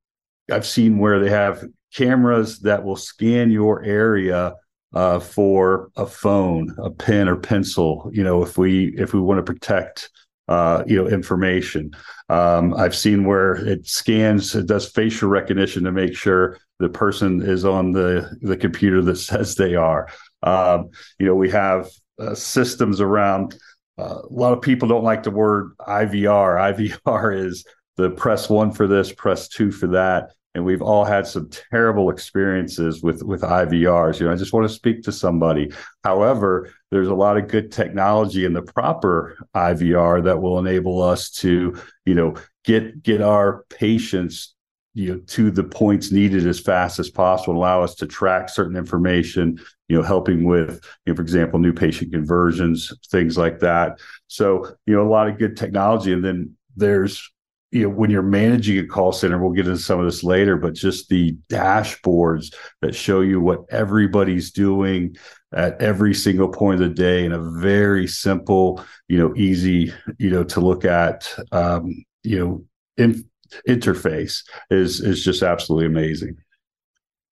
I've 0.50 0.66
seen 0.66 0.98
where 0.98 1.20
they 1.20 1.30
have 1.30 1.64
cameras 1.94 2.60
that 2.60 2.82
will 2.82 2.96
scan 2.96 3.50
your 3.50 3.82
area 3.82 4.54
uh, 4.94 5.18
for 5.18 5.90
a 5.96 6.06
phone, 6.06 6.74
a 6.78 6.90
pen 6.90 7.28
or 7.28 7.36
pencil. 7.36 8.10
You 8.12 8.24
know, 8.24 8.42
if 8.42 8.56
we 8.56 8.94
if 8.96 9.12
we 9.12 9.20
want 9.20 9.44
to 9.44 9.52
protect 9.52 10.10
uh, 10.48 10.82
you 10.86 10.96
know 10.96 11.08
information. 11.08 11.92
Um, 12.30 12.74
I've 12.74 12.96
seen 12.96 13.24
where 13.24 13.54
it 13.54 13.86
scans, 13.86 14.54
it 14.54 14.66
does 14.66 14.88
facial 14.88 15.28
recognition 15.28 15.84
to 15.84 15.92
make 15.92 16.16
sure 16.16 16.58
the 16.78 16.88
person 16.88 17.42
is 17.42 17.64
on 17.64 17.92
the 17.92 18.36
the 18.40 18.56
computer 18.56 19.02
that 19.02 19.16
says 19.16 19.54
they 19.54 19.74
are. 19.74 20.08
Um, 20.42 20.90
you 21.18 21.26
know, 21.26 21.34
we 21.34 21.50
have 21.50 21.88
uh, 22.18 22.34
systems 22.34 23.00
around 23.00 23.58
uh, 23.98 24.22
a 24.22 24.32
lot 24.32 24.52
of 24.52 24.62
people 24.62 24.88
don't 24.88 25.04
like 25.04 25.24
the 25.24 25.30
word 25.30 25.76
IVR. 25.80 26.74
IVR 26.74 27.44
is 27.46 27.66
the 27.96 28.10
press 28.10 28.48
one 28.48 28.70
for 28.70 28.86
this, 28.86 29.12
press 29.12 29.48
two 29.48 29.72
for 29.72 29.88
that. 29.88 30.32
And 30.54 30.64
we've 30.64 30.82
all 30.82 31.04
had 31.04 31.26
some 31.26 31.50
terrible 31.50 32.10
experiences 32.10 33.02
with 33.02 33.22
with 33.22 33.42
IVRs. 33.42 34.18
You 34.18 34.26
know, 34.26 34.32
I 34.32 34.36
just 34.36 34.52
want 34.52 34.66
to 34.66 34.74
speak 34.74 35.02
to 35.02 35.12
somebody. 35.12 35.70
However, 36.02 36.72
there's 36.90 37.08
a 37.08 37.14
lot 37.14 37.36
of 37.36 37.48
good 37.48 37.70
technology 37.70 38.44
in 38.44 38.54
the 38.54 38.62
proper 38.62 39.36
IVR 39.54 40.24
that 40.24 40.40
will 40.40 40.58
enable 40.58 41.02
us 41.02 41.30
to, 41.32 41.78
you 42.06 42.14
know, 42.14 42.34
get 42.64 43.02
get 43.02 43.20
our 43.20 43.64
patients 43.68 44.54
you 44.98 45.14
know 45.14 45.20
to 45.28 45.50
the 45.52 45.62
points 45.62 46.10
needed 46.10 46.44
as 46.44 46.58
fast 46.58 46.98
as 46.98 47.08
possible 47.08 47.56
allow 47.56 47.82
us 47.82 47.94
to 47.94 48.06
track 48.06 48.48
certain 48.48 48.76
information 48.76 49.56
you 49.88 49.96
know 49.96 50.02
helping 50.02 50.44
with 50.44 50.84
you 51.06 51.12
know 51.12 51.16
for 51.16 51.22
example 51.22 51.60
new 51.60 51.72
patient 51.72 52.12
conversions 52.12 52.92
things 53.08 53.38
like 53.38 53.60
that. 53.60 54.00
So 54.26 54.66
you 54.86 54.94
know 54.94 55.02
a 55.02 55.08
lot 55.08 55.28
of 55.28 55.38
good 55.38 55.56
technology. 55.56 56.12
And 56.12 56.24
then 56.24 56.56
there's 56.76 57.30
you 57.70 57.84
know 57.84 57.88
when 57.90 58.10
you're 58.10 58.22
managing 58.22 58.78
a 58.78 58.86
call 58.86 59.12
center 59.12 59.38
we'll 59.38 59.52
get 59.52 59.66
into 59.66 59.78
some 59.78 60.00
of 60.00 60.06
this 60.06 60.24
later 60.24 60.56
but 60.56 60.74
just 60.74 61.08
the 61.08 61.36
dashboards 61.48 62.52
that 62.82 62.94
show 62.94 63.20
you 63.20 63.40
what 63.40 63.64
everybody's 63.70 64.50
doing 64.50 65.14
at 65.54 65.80
every 65.80 66.14
single 66.14 66.48
point 66.48 66.82
of 66.82 66.88
the 66.88 66.94
day 66.94 67.24
in 67.24 67.32
a 67.32 67.50
very 67.60 68.06
simple 68.06 68.82
you 69.06 69.18
know 69.18 69.34
easy 69.36 69.92
you 70.18 70.30
know 70.30 70.44
to 70.44 70.60
look 70.60 70.84
at 70.84 71.30
um 71.52 72.04
you 72.24 72.38
know 72.38 72.64
in, 72.96 73.22
interface 73.68 74.42
is 74.70 75.00
is 75.00 75.24
just 75.24 75.42
absolutely 75.42 75.86
amazing. 75.86 76.36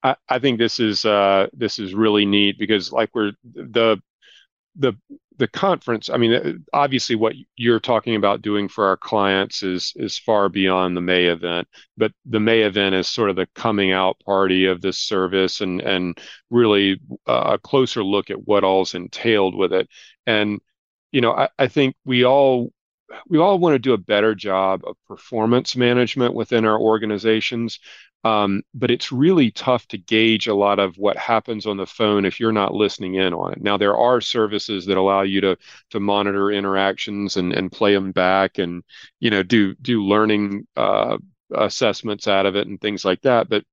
I, 0.02 0.16
I 0.28 0.38
think 0.38 0.58
this 0.58 0.78
is 0.78 1.04
uh, 1.04 1.48
this 1.52 1.78
is 1.78 1.94
really 1.94 2.26
neat 2.26 2.58
because 2.58 2.92
like 2.92 3.10
we're 3.14 3.32
the 3.54 3.98
the 4.76 4.92
the 5.38 5.48
conference 5.48 6.08
i 6.08 6.16
mean 6.16 6.64
obviously 6.72 7.14
what 7.14 7.34
you're 7.56 7.80
talking 7.80 8.16
about 8.16 8.42
doing 8.42 8.68
for 8.68 8.86
our 8.86 8.96
clients 8.96 9.62
is 9.62 9.92
is 9.96 10.18
far 10.18 10.48
beyond 10.48 10.96
the 10.96 11.00
may 11.00 11.26
event 11.26 11.68
but 11.96 12.12
the 12.24 12.40
may 12.40 12.62
event 12.62 12.94
is 12.94 13.08
sort 13.08 13.30
of 13.30 13.36
the 13.36 13.46
coming 13.54 13.92
out 13.92 14.18
party 14.24 14.66
of 14.66 14.80
this 14.80 14.98
service 14.98 15.60
and 15.60 15.80
and 15.82 16.18
really 16.50 17.00
uh, 17.26 17.52
a 17.54 17.58
closer 17.58 18.02
look 18.02 18.30
at 18.30 18.46
what 18.46 18.64
all's 18.64 18.94
entailed 18.94 19.54
with 19.54 19.72
it 19.72 19.88
and 20.26 20.60
you 21.12 21.20
know 21.20 21.32
I, 21.32 21.48
I 21.58 21.68
think 21.68 21.96
we 22.04 22.24
all 22.24 22.72
we 23.28 23.38
all 23.38 23.58
want 23.58 23.74
to 23.74 23.78
do 23.78 23.92
a 23.92 23.98
better 23.98 24.34
job 24.34 24.82
of 24.86 24.96
performance 25.06 25.76
management 25.76 26.34
within 26.34 26.64
our 26.64 26.78
organizations. 26.78 27.78
Um, 28.24 28.62
but 28.74 28.90
it's 28.90 29.12
really 29.12 29.52
tough 29.52 29.86
to 29.88 29.98
gauge 29.98 30.48
a 30.48 30.54
lot 30.54 30.80
of 30.80 30.98
what 30.98 31.16
happens 31.16 31.64
on 31.64 31.76
the 31.76 31.86
phone 31.86 32.24
if 32.24 32.40
you're 32.40 32.50
not 32.50 32.74
listening 32.74 33.14
in 33.14 33.32
on 33.32 33.52
it. 33.52 33.62
Now, 33.62 33.76
there 33.76 33.96
are 33.96 34.20
services 34.20 34.86
that 34.86 34.96
allow 34.96 35.22
you 35.22 35.40
to 35.42 35.56
to 35.90 36.00
monitor 36.00 36.50
interactions 36.50 37.36
and, 37.36 37.52
and 37.52 37.70
play 37.70 37.94
them 37.94 38.10
back 38.10 38.58
and 38.58 38.82
you 39.20 39.30
know 39.30 39.44
do 39.44 39.76
do 39.76 40.02
learning 40.04 40.66
uh, 40.76 41.18
assessments 41.54 42.26
out 42.26 42.46
of 42.46 42.56
it 42.56 42.66
and 42.66 42.80
things 42.80 43.04
like 43.04 43.22
that. 43.22 43.48
But 43.48 43.64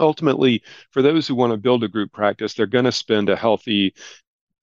ultimately, 0.00 0.62
for 0.90 1.02
those 1.02 1.28
who 1.28 1.34
want 1.34 1.52
to 1.52 1.56
build 1.56 1.84
a 1.84 1.88
group 1.88 2.12
practice, 2.12 2.54
they're 2.54 2.66
going 2.66 2.84
to 2.84 2.92
spend 2.92 3.28
a 3.28 3.36
healthy 3.36 3.94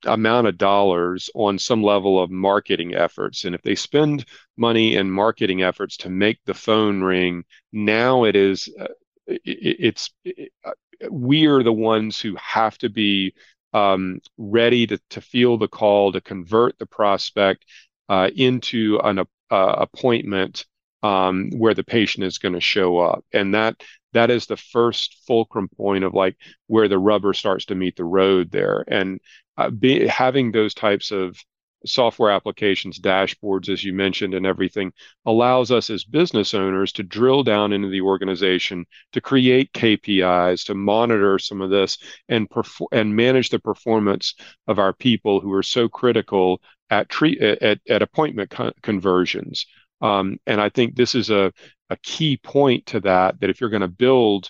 amount 0.05 0.47
of 0.47 0.57
dollars 0.57 1.29
on 1.35 1.59
some 1.59 1.83
level 1.83 2.21
of 2.21 2.29
marketing 2.29 2.95
efforts. 2.95 3.45
And 3.45 3.55
if 3.55 3.61
they 3.61 3.75
spend 3.75 4.25
money 4.57 4.95
in 4.95 5.09
marketing 5.09 5.63
efforts 5.63 5.97
to 5.97 6.09
make 6.09 6.39
the 6.45 6.53
phone 6.53 7.01
ring, 7.01 7.43
now 7.71 8.23
it 8.23 8.35
is, 8.35 8.69
uh, 8.79 8.87
it, 9.27 9.41
it's, 9.45 10.11
it, 10.23 10.51
uh, 10.63 10.71
we 11.11 11.45
are 11.47 11.63
the 11.63 11.73
ones 11.73 12.19
who 12.19 12.35
have 12.35 12.77
to 12.79 12.89
be 12.89 13.33
um, 13.73 14.19
ready 14.37 14.87
to, 14.87 14.99
to 15.09 15.21
feel 15.21 15.57
the 15.57 15.67
call, 15.67 16.11
to 16.13 16.21
convert 16.21 16.77
the 16.77 16.85
prospect 16.85 17.65
uh, 18.07 18.29
into 18.35 18.99
an 19.03 19.19
uh, 19.19 19.23
appointment 19.51 20.65
um, 21.03 21.51
where 21.57 21.73
the 21.73 21.83
patient 21.83 22.25
is 22.25 22.37
going 22.37 22.53
to 22.53 22.61
show 22.61 22.97
up, 22.97 23.25
and 23.33 23.53
that 23.53 23.81
that 24.13 24.31
is 24.31 24.45
the 24.45 24.57
first 24.57 25.17
fulcrum 25.27 25.69
point 25.77 26.03
of 26.03 26.13
like 26.13 26.37
where 26.67 26.87
the 26.87 26.99
rubber 26.99 27.33
starts 27.33 27.65
to 27.65 27.75
meet 27.75 27.95
the 27.95 28.05
road 28.05 28.51
there, 28.51 28.83
and 28.87 29.19
uh, 29.57 29.69
be, 29.69 30.07
having 30.07 30.51
those 30.51 30.73
types 30.73 31.11
of 31.11 31.37
software 31.85 32.31
applications, 32.31 32.99
dashboards, 32.99 33.69
as 33.69 33.83
you 33.83 33.93
mentioned, 33.93 34.33
and 34.33 34.45
everything 34.45 34.91
allows 35.25 35.71
us 35.71 35.89
as 35.89 36.03
business 36.03 36.53
owners 36.53 36.91
to 36.93 37.03
drill 37.03 37.43
down 37.43 37.73
into 37.73 37.89
the 37.89 38.01
organization, 38.01 38.85
to 39.11 39.21
create 39.21 39.73
KPIs, 39.73 40.65
to 40.65 40.75
monitor 40.75 41.39
some 41.39 41.61
of 41.61 41.69
this, 41.69 41.97
and 42.29 42.49
perfor- 42.49 42.87
and 42.91 43.15
manage 43.15 43.49
the 43.49 43.59
performance 43.59 44.35
of 44.67 44.79
our 44.79 44.93
people 44.93 45.39
who 45.39 45.51
are 45.53 45.63
so 45.63 45.87
critical 45.87 46.61
at 46.89 47.09
treat 47.09 47.41
at, 47.41 47.79
at 47.89 48.01
appointment 48.01 48.49
co- 48.49 48.73
conversions. 48.81 49.65
Um, 50.01 50.39
and 50.45 50.59
I 50.61 50.69
think 50.69 50.95
this 50.95 51.15
is 51.15 51.29
a 51.29 51.51
a 51.89 51.97
key 51.97 52.37
point 52.37 52.87
to 52.87 52.99
that. 53.01 53.39
That 53.39 53.49
if 53.49 53.61
you're 53.61 53.69
going 53.69 53.81
to 53.81 53.87
build 53.87 54.49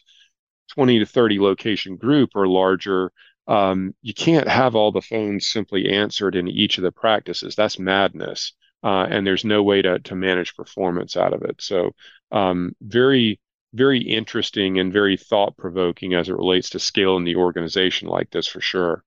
20 0.73 0.99
to 0.99 1.05
30 1.05 1.39
location 1.39 1.97
group 1.97 2.31
or 2.35 2.47
larger 2.47 3.11
um, 3.47 3.93
you 4.01 4.13
can't 4.13 4.47
have 4.47 4.75
all 4.75 4.91
the 4.91 5.01
phones 5.01 5.47
simply 5.47 5.89
answered 5.91 6.35
in 6.35 6.47
each 6.47 6.77
of 6.77 6.83
the 6.83 6.91
practices. 6.91 7.55
That's 7.55 7.77
madness. 7.79 8.53
Uh, 8.83 9.05
and 9.09 9.25
there's 9.25 9.45
no 9.45 9.63
way 9.63 9.81
to, 9.81 9.99
to 9.99 10.15
manage 10.15 10.55
performance 10.55 11.17
out 11.17 11.33
of 11.33 11.41
it. 11.43 11.61
So, 11.61 11.91
um, 12.31 12.75
very, 12.81 13.39
very 13.73 13.99
interesting 14.01 14.79
and 14.79 14.93
very 14.93 15.17
thought 15.17 15.57
provoking 15.57 16.13
as 16.13 16.29
it 16.29 16.35
relates 16.35 16.69
to 16.71 16.79
scale 16.79 17.17
in 17.17 17.23
the 17.23 17.35
organization 17.35 18.07
like 18.07 18.29
this 18.31 18.47
for 18.47 18.61
sure. 18.61 19.03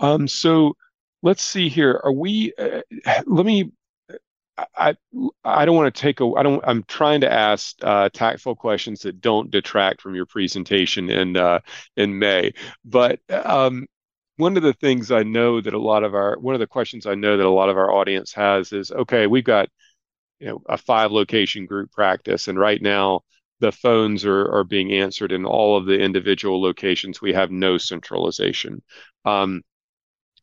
Um, 0.00 0.28
so 0.28 0.76
let's 1.24 1.42
see 1.42 1.68
here. 1.68 2.00
Are 2.04 2.12
we, 2.12 2.52
uh, 2.56 2.82
let 3.26 3.46
me 3.46 3.72
I 4.76 4.94
I 5.44 5.64
don't 5.64 5.76
want 5.76 5.92
to 5.92 6.00
take 6.00 6.20
a 6.20 6.30
I 6.36 6.42
don't 6.44 6.62
I'm 6.66 6.84
trying 6.84 7.22
to 7.22 7.32
ask 7.32 7.74
uh, 7.82 8.08
tactful 8.12 8.54
questions 8.54 9.00
that 9.02 9.20
don't 9.20 9.50
detract 9.50 10.00
from 10.00 10.14
your 10.14 10.26
presentation 10.26 11.10
in 11.10 11.36
uh, 11.36 11.60
in 11.96 12.18
May. 12.18 12.52
But 12.84 13.18
um, 13.30 13.86
one 14.36 14.56
of 14.56 14.62
the 14.62 14.74
things 14.74 15.10
I 15.10 15.24
know 15.24 15.60
that 15.60 15.74
a 15.74 15.78
lot 15.78 16.04
of 16.04 16.14
our 16.14 16.38
one 16.38 16.54
of 16.54 16.60
the 16.60 16.68
questions 16.68 17.06
I 17.06 17.14
know 17.16 17.36
that 17.36 17.46
a 17.46 17.50
lot 17.50 17.68
of 17.68 17.76
our 17.76 17.92
audience 17.92 18.32
has 18.34 18.72
is 18.72 18.92
okay, 18.92 19.26
we've 19.26 19.44
got 19.44 19.68
you 20.40 20.48
know 20.48 20.62
a 20.68 20.78
five 20.78 21.10
location 21.12 21.66
group 21.66 21.90
practice, 21.92 22.46
and 22.48 22.58
right 22.58 22.80
now 22.80 23.22
the 23.60 23.72
phones 23.72 24.24
are 24.24 24.52
are 24.52 24.64
being 24.64 24.92
answered 24.92 25.32
in 25.32 25.44
all 25.44 25.76
of 25.76 25.86
the 25.86 25.98
individual 25.98 26.62
locations. 26.62 27.20
We 27.20 27.32
have 27.32 27.50
no 27.50 27.78
centralization. 27.78 28.82
Um, 29.24 29.62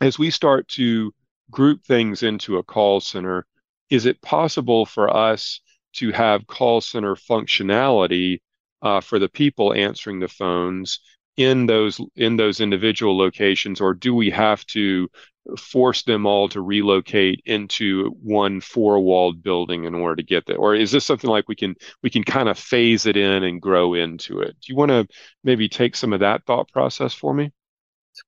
as 0.01 0.19
we 0.19 0.29
start 0.29 0.67
to 0.67 1.13
group 1.49 1.83
things 1.85 2.23
into 2.23 2.57
a 2.57 2.63
call 2.63 2.99
center 2.99 3.45
is 3.89 4.05
it 4.05 4.21
possible 4.21 4.85
for 4.85 5.15
us 5.15 5.61
to 5.93 6.11
have 6.11 6.47
call 6.47 6.81
center 6.81 7.15
functionality 7.15 8.39
uh, 8.81 9.01
for 9.01 9.19
the 9.19 9.29
people 9.29 9.73
answering 9.73 10.19
the 10.19 10.27
phones 10.27 10.99
in 11.37 11.65
those 11.65 11.99
in 12.15 12.35
those 12.35 12.59
individual 12.59 13.17
locations, 13.17 13.79
or 13.81 13.93
do 13.93 14.13
we 14.13 14.29
have 14.29 14.65
to 14.67 15.09
force 15.57 16.03
them 16.03 16.25
all 16.25 16.47
to 16.49 16.61
relocate 16.61 17.41
into 17.45 18.09
one 18.21 18.61
four-walled 18.61 19.41
building 19.41 19.85
in 19.85 19.95
order 19.95 20.17
to 20.17 20.23
get 20.23 20.45
there? 20.45 20.57
Or 20.57 20.75
is 20.75 20.91
this 20.91 21.05
something 21.05 21.29
like 21.29 21.47
we 21.47 21.55
can 21.55 21.75
we 22.03 22.09
can 22.09 22.23
kind 22.23 22.49
of 22.49 22.59
phase 22.59 23.05
it 23.05 23.17
in 23.17 23.43
and 23.43 23.61
grow 23.61 23.93
into 23.93 24.39
it? 24.39 24.55
Do 24.61 24.71
you 24.71 24.75
want 24.75 24.89
to 24.89 25.07
maybe 25.43 25.69
take 25.69 25.95
some 25.95 26.13
of 26.13 26.19
that 26.19 26.45
thought 26.45 26.69
process 26.71 27.13
for 27.13 27.33
me? 27.33 27.51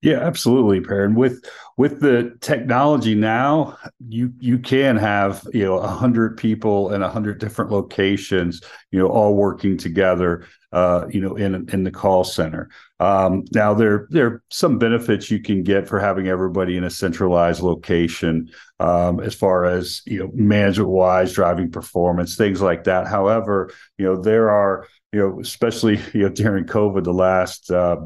Yeah, 0.01 0.19
absolutely, 0.19 0.81
Perrin. 0.81 1.15
With 1.15 1.45
with 1.77 2.01
the 2.01 2.35
technology 2.41 3.15
now, 3.15 3.77
you 4.05 4.33
you 4.39 4.59
can 4.59 4.97
have 4.97 5.47
you 5.53 5.63
know 5.63 5.77
a 5.77 5.87
hundred 5.87 6.37
people 6.37 6.91
in 6.93 7.01
a 7.01 7.09
hundred 7.09 7.39
different 7.39 7.71
locations, 7.71 8.61
you 8.91 8.99
know, 8.99 9.07
all 9.07 9.35
working 9.35 9.77
together, 9.77 10.45
uh, 10.73 11.05
you 11.09 11.21
know, 11.21 11.35
in 11.35 11.69
in 11.69 11.83
the 11.85 11.91
call 11.91 12.25
center. 12.25 12.69
Um, 12.99 13.45
now 13.53 13.73
there 13.73 14.07
there 14.09 14.27
are 14.27 14.43
some 14.51 14.77
benefits 14.77 15.31
you 15.31 15.39
can 15.39 15.63
get 15.63 15.87
for 15.87 15.99
having 16.01 16.27
everybody 16.27 16.75
in 16.75 16.83
a 16.83 16.89
centralized 16.89 17.61
location, 17.61 18.49
um, 18.81 19.21
as 19.21 19.33
far 19.33 19.63
as 19.63 20.01
you 20.05 20.19
know, 20.19 20.29
management 20.33 20.89
wise, 20.89 21.31
driving 21.31 21.71
performance, 21.71 22.35
things 22.35 22.61
like 22.61 22.83
that. 22.85 23.07
However, 23.07 23.71
you 23.97 24.05
know, 24.05 24.21
there 24.21 24.49
are 24.49 24.85
you 25.13 25.19
know, 25.19 25.39
especially 25.39 25.97
you 26.13 26.23
know 26.23 26.29
during 26.29 26.65
COVID, 26.65 27.05
the 27.05 27.13
last 27.13 27.71
uh, 27.71 27.97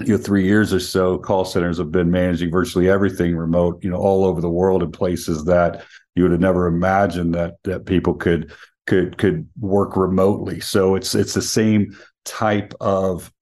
you 0.00 0.16
know 0.16 0.18
three 0.18 0.44
years 0.44 0.72
or 0.72 0.80
so 0.80 1.18
call 1.18 1.44
centers 1.44 1.78
have 1.78 1.92
been 1.92 2.10
managing 2.10 2.50
virtually 2.50 2.88
everything 2.88 3.36
remote 3.36 3.82
you 3.82 3.90
know 3.90 3.96
all 3.96 4.24
over 4.24 4.40
the 4.40 4.50
world 4.50 4.82
in 4.82 4.90
places 4.90 5.44
that 5.44 5.84
you 6.14 6.22
would 6.22 6.32
have 6.32 6.40
never 6.40 6.66
imagined 6.66 7.34
that 7.34 7.56
that 7.64 7.86
people 7.86 8.14
could 8.14 8.52
could 8.86 9.16
could 9.18 9.48
work 9.60 9.96
remotely. 9.96 10.60
So 10.60 10.96
it's 10.96 11.14
it's 11.14 11.34
the 11.34 11.42
same 11.42 11.96
type 12.24 12.74
of 12.80 13.32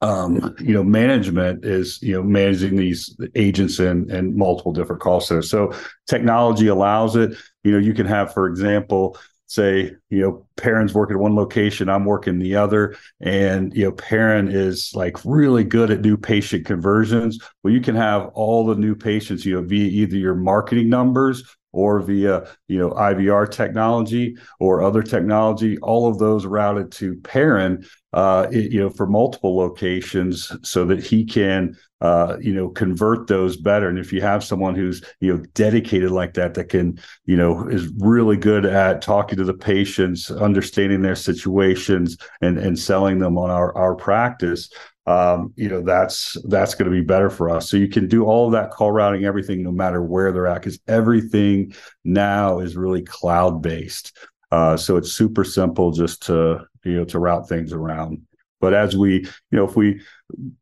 um, 0.00 0.54
you 0.60 0.74
know 0.74 0.84
management 0.84 1.64
is 1.64 1.98
you 2.02 2.14
know 2.14 2.22
managing 2.22 2.76
these 2.76 3.16
agents 3.34 3.80
in 3.80 4.10
and 4.10 4.36
multiple 4.36 4.72
different 4.72 5.00
call 5.00 5.20
centers. 5.20 5.50
So 5.50 5.72
technology 6.06 6.68
allows 6.68 7.16
it. 7.16 7.34
You 7.64 7.72
know 7.72 7.78
you 7.78 7.94
can 7.94 8.06
have 8.06 8.34
for 8.34 8.46
example 8.46 9.16
say 9.48 9.92
you 10.10 10.20
know 10.20 10.46
Perrin's 10.56 10.94
working 10.94 11.16
at 11.16 11.20
one 11.20 11.34
location 11.34 11.88
i'm 11.88 12.04
working 12.04 12.38
the 12.38 12.54
other. 12.54 12.96
And 13.20 13.74
you 13.74 13.84
know 13.84 13.92
Perrin 13.92 14.48
is 14.48 14.92
like 14.94 15.16
really 15.24 15.64
good 15.64 15.90
at 15.90 16.02
new 16.02 16.16
patient 16.16 16.66
conversions. 16.66 17.38
Well 17.62 17.72
you 17.72 17.80
can 17.80 17.96
have 17.96 18.26
all 18.34 18.66
the 18.66 18.76
new 18.76 18.94
patients 18.94 19.44
you 19.44 19.54
know 19.54 19.66
via 19.66 19.86
either 19.86 20.16
your 20.16 20.34
marketing 20.34 20.88
numbers 20.88 21.42
or 21.72 22.00
via 22.00 22.46
you 22.68 22.78
know 22.78 22.90
ivr 22.90 23.50
technology 23.50 24.36
or 24.58 24.82
other 24.82 25.02
technology 25.02 25.78
all 25.78 26.08
of 26.08 26.18
those 26.18 26.46
routed 26.46 26.90
to 26.90 27.14
Perrin 27.16 27.84
uh, 28.14 28.46
you 28.50 28.80
know, 28.80 28.88
for 28.88 29.06
multiple 29.06 29.56
locations 29.56 30.50
so 30.62 30.84
that 30.86 31.02
he 31.02 31.24
can, 31.24 31.76
uh, 32.00 32.38
you 32.40 32.54
know, 32.54 32.70
convert 32.70 33.26
those 33.26 33.58
better. 33.58 33.88
And 33.88 33.98
if 33.98 34.14
you 34.14 34.22
have 34.22 34.42
someone 34.42 34.74
who's, 34.74 35.02
you 35.20 35.36
know, 35.36 35.44
dedicated 35.54 36.10
like 36.10 36.32
that, 36.34 36.54
that 36.54 36.70
can, 36.70 36.98
you 37.26 37.36
know, 37.36 37.68
is 37.68 37.88
really 37.98 38.38
good 38.38 38.64
at 38.64 39.02
talking 39.02 39.36
to 39.36 39.44
the 39.44 39.52
patients, 39.52 40.30
understanding 40.30 41.02
their 41.02 41.16
situations 41.16 42.16
and, 42.40 42.56
and 42.56 42.78
selling 42.78 43.18
them 43.18 43.36
on 43.36 43.50
our, 43.50 43.76
our 43.76 43.94
practice, 43.94 44.70
um, 45.08 45.54
you 45.56 45.70
know, 45.70 45.80
that's, 45.80 46.36
that's 46.48 46.74
going 46.74 46.90
to 46.90 46.94
be 46.94 47.02
better 47.02 47.30
for 47.30 47.48
us. 47.48 47.70
So 47.70 47.78
you 47.78 47.88
can 47.88 48.08
do 48.08 48.26
all 48.26 48.50
that 48.50 48.70
call 48.70 48.92
routing, 48.92 49.24
everything, 49.24 49.62
no 49.62 49.72
matter 49.72 50.02
where 50.02 50.32
they're 50.32 50.46
at, 50.46 50.60
because 50.60 50.78
everything 50.86 51.72
now 52.04 52.58
is 52.58 52.76
really 52.76 53.00
cloud 53.00 53.62
based. 53.62 54.14
Uh, 54.52 54.76
so 54.76 54.98
it's 54.98 55.12
super 55.12 55.44
simple 55.44 55.92
just 55.92 56.26
to 56.26 56.66
you 56.84 56.92
know 56.92 57.04
to 57.06 57.18
route 57.18 57.48
things 57.48 57.72
around. 57.72 58.20
But 58.60 58.74
as 58.74 58.98
we 58.98 59.20
you 59.20 59.28
know 59.52 59.64
if 59.64 59.76
we 59.76 60.02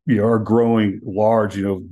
you 0.05 0.15
know 0.15 0.25
are 0.25 0.39
growing 0.39 1.01
large, 1.03 1.57
you 1.57 1.63
know 1.63 1.83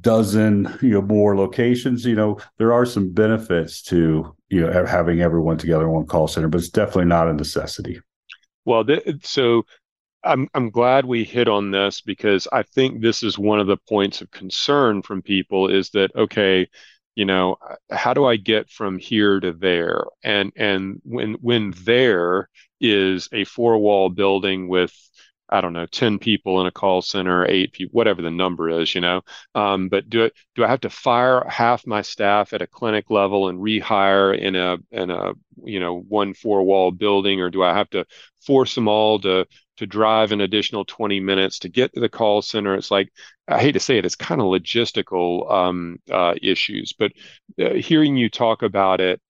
dozen 0.00 0.74
you 0.80 0.90
know 0.90 1.02
more 1.02 1.36
locations, 1.36 2.06
you 2.06 2.14
know 2.14 2.38
there 2.56 2.72
are 2.72 2.86
some 2.86 3.12
benefits 3.12 3.82
to 3.82 4.34
you 4.48 4.60
know 4.62 4.86
having 4.86 5.20
everyone 5.20 5.58
together 5.58 5.84
in 5.84 5.90
one 5.90 6.06
call 6.06 6.26
center, 6.26 6.48
but 6.48 6.58
it's 6.58 6.70
definitely 6.70 7.06
not 7.06 7.28
a 7.28 7.34
necessity. 7.34 8.00
Well, 8.64 8.84
th- 8.84 9.26
so 9.26 9.64
I'm 10.24 10.48
I'm 10.54 10.70
glad 10.70 11.04
we 11.04 11.24
hit 11.24 11.48
on 11.48 11.70
this 11.70 12.00
because 12.00 12.46
I 12.52 12.62
think 12.62 13.00
this 13.00 13.22
is 13.22 13.38
one 13.38 13.60
of 13.60 13.66
the 13.66 13.76
points 13.88 14.20
of 14.20 14.30
concern 14.30 15.02
from 15.02 15.22
people 15.22 15.68
is 15.68 15.90
that 15.90 16.14
okay, 16.14 16.68
you 17.14 17.24
know 17.24 17.56
how 17.90 18.14
do 18.14 18.24
i 18.24 18.36
get 18.36 18.70
from 18.70 18.98
here 18.98 19.38
to 19.40 19.52
there 19.52 20.04
and 20.24 20.52
and 20.56 21.00
when 21.04 21.34
when 21.34 21.74
there 21.84 22.48
is 22.80 23.28
a 23.32 23.44
four 23.44 23.78
wall 23.78 24.08
building 24.08 24.68
with 24.68 24.94
I 25.48 25.60
don't 25.60 25.74
know, 25.74 25.84
10 25.84 26.18
people 26.18 26.62
in 26.62 26.66
a 26.66 26.70
call 26.70 27.02
center, 27.02 27.44
eight 27.46 27.74
people, 27.74 27.92
whatever 27.92 28.22
the 28.22 28.30
number 28.30 28.70
is, 28.70 28.94
you 28.94 29.02
know. 29.02 29.20
Um, 29.54 29.90
but 29.90 30.08
do 30.08 30.24
it, 30.24 30.32
do 30.54 30.64
I 30.64 30.68
have 30.68 30.80
to 30.80 30.90
fire 30.90 31.44
half 31.46 31.86
my 31.86 32.00
staff 32.00 32.54
at 32.54 32.62
a 32.62 32.66
clinic 32.66 33.10
level 33.10 33.48
and 33.48 33.58
rehire 33.58 34.36
in 34.38 34.56
a, 34.56 34.78
in 34.90 35.10
a, 35.10 35.34
you 35.62 35.78
know, 35.78 36.00
one 36.00 36.32
four 36.32 36.62
wall 36.62 36.90
building, 36.90 37.40
or 37.42 37.50
do 37.50 37.62
I 37.62 37.74
have 37.74 37.90
to 37.90 38.06
force 38.46 38.74
them 38.74 38.88
all 38.88 39.18
to, 39.20 39.46
to 39.76 39.86
drive 39.86 40.32
an 40.32 40.40
additional 40.40 40.84
20 40.84 41.20
minutes 41.20 41.60
to 41.60 41.68
get 41.68 41.92
to 41.94 42.00
the 42.00 42.08
call 42.08 42.42
center? 42.42 42.74
It's 42.74 42.90
like, 42.90 43.10
I 43.48 43.60
hate 43.60 43.72
to 43.72 43.80
say 43.80 43.98
it, 43.98 44.04
it's 44.04 44.16
kind 44.16 44.40
of 44.40 44.46
logistical 44.46 45.50
um, 45.50 45.98
uh, 46.10 46.34
issues, 46.42 46.92
but 46.92 47.12
uh, 47.60 47.74
hearing 47.74 48.16
you 48.16 48.28
talk 48.30 48.62
about 48.62 49.00
it, 49.00 49.20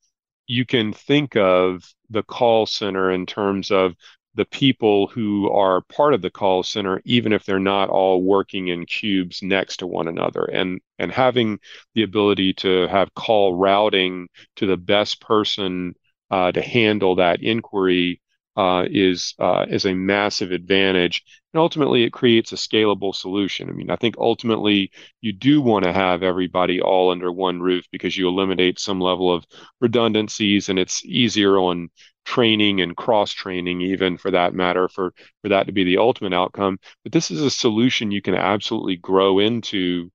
you 0.47 0.67
can 0.67 0.93
think 0.93 1.37
of 1.37 1.85
the 2.11 2.23
call 2.23 2.67
center 2.67 3.11
in 3.11 3.27
terms 3.27 3.71
of 3.71 3.95
the 4.35 4.45
people 4.47 5.09
who 5.09 5.51
are 5.51 5.83
part 5.83 6.15
of 6.15 6.23
the 6.23 6.31
call 6.31 6.63
center, 6.63 7.03
even 7.05 7.33
if 7.33 7.45
they're 7.45 7.59
not 7.59 7.91
all 7.91 8.23
working 8.23 8.69
in 8.69 8.87
cubes 8.87 9.43
next 9.43 9.79
to 9.79 9.87
one 9.87 10.09
another, 10.09 10.45
and 10.45 10.81
and 10.99 11.13
having 11.13 11.59
the 11.95 12.03
ability 12.03 12.55
to 12.55 12.87
have 12.89 13.15
call 13.15 13.55
routing 13.55 14.29
to 14.57 14.67
the 14.67 14.77
best 14.77 15.21
person 15.21 15.95
uh, 16.31 16.51
to 16.51 16.63
handle 16.63 17.17
that 17.17 17.43
inquiry 17.43 18.21
uh, 18.57 18.85
is 18.91 19.35
uh, 19.39 19.67
is 19.69 19.87
a 19.87 19.95
massive 19.95 20.53
advantage, 20.53 21.23
and 21.53 21.61
ultimately 21.61 22.05
it 22.05 22.13
creates 22.13 22.53
a 22.53 22.57
scalable 22.57 23.15
solution. 23.15 23.69
I 23.69 23.73
mean, 23.73 23.91
I 23.91 23.97
think 23.97 24.17
ultimately 24.19 24.91
you 25.21 25.33
do 25.33 25.61
want 25.61 25.85
to 25.85 25.93
have 25.93 26.23
everybody 26.23 26.81
all 26.81 27.11
under 27.11 27.33
one 27.33 27.61
roof 27.61 27.87
because 27.91 28.17
you 28.17 28.29
eliminate 28.29 28.79
some 28.79 29.01
level 29.01 29.33
of 29.33 29.47
redundancies, 29.81 30.69
and 30.69 30.79
it's 30.79 31.05
easier 31.05 31.59
on 31.59 31.89
training 32.25 32.81
and 32.81 32.97
cross 32.97 33.33
training, 33.33 33.81
even 33.81 34.17
for 34.19 34.31
that 34.31 34.55
matter, 34.55 34.89
for 34.89 35.15
for 35.43 35.49
that 35.49 35.67
to 35.67 35.73
be 35.73 35.85
the 35.85 35.99
ultimate 35.99 36.35
outcome. 36.35 36.79
But 37.03 37.13
this 37.13 37.31
is 37.31 37.41
a 37.41 37.51
solution 37.51 38.11
you 38.11 38.23
can 38.23 38.35
absolutely 38.35 38.97
grow 38.97 39.39
into 39.39 40.11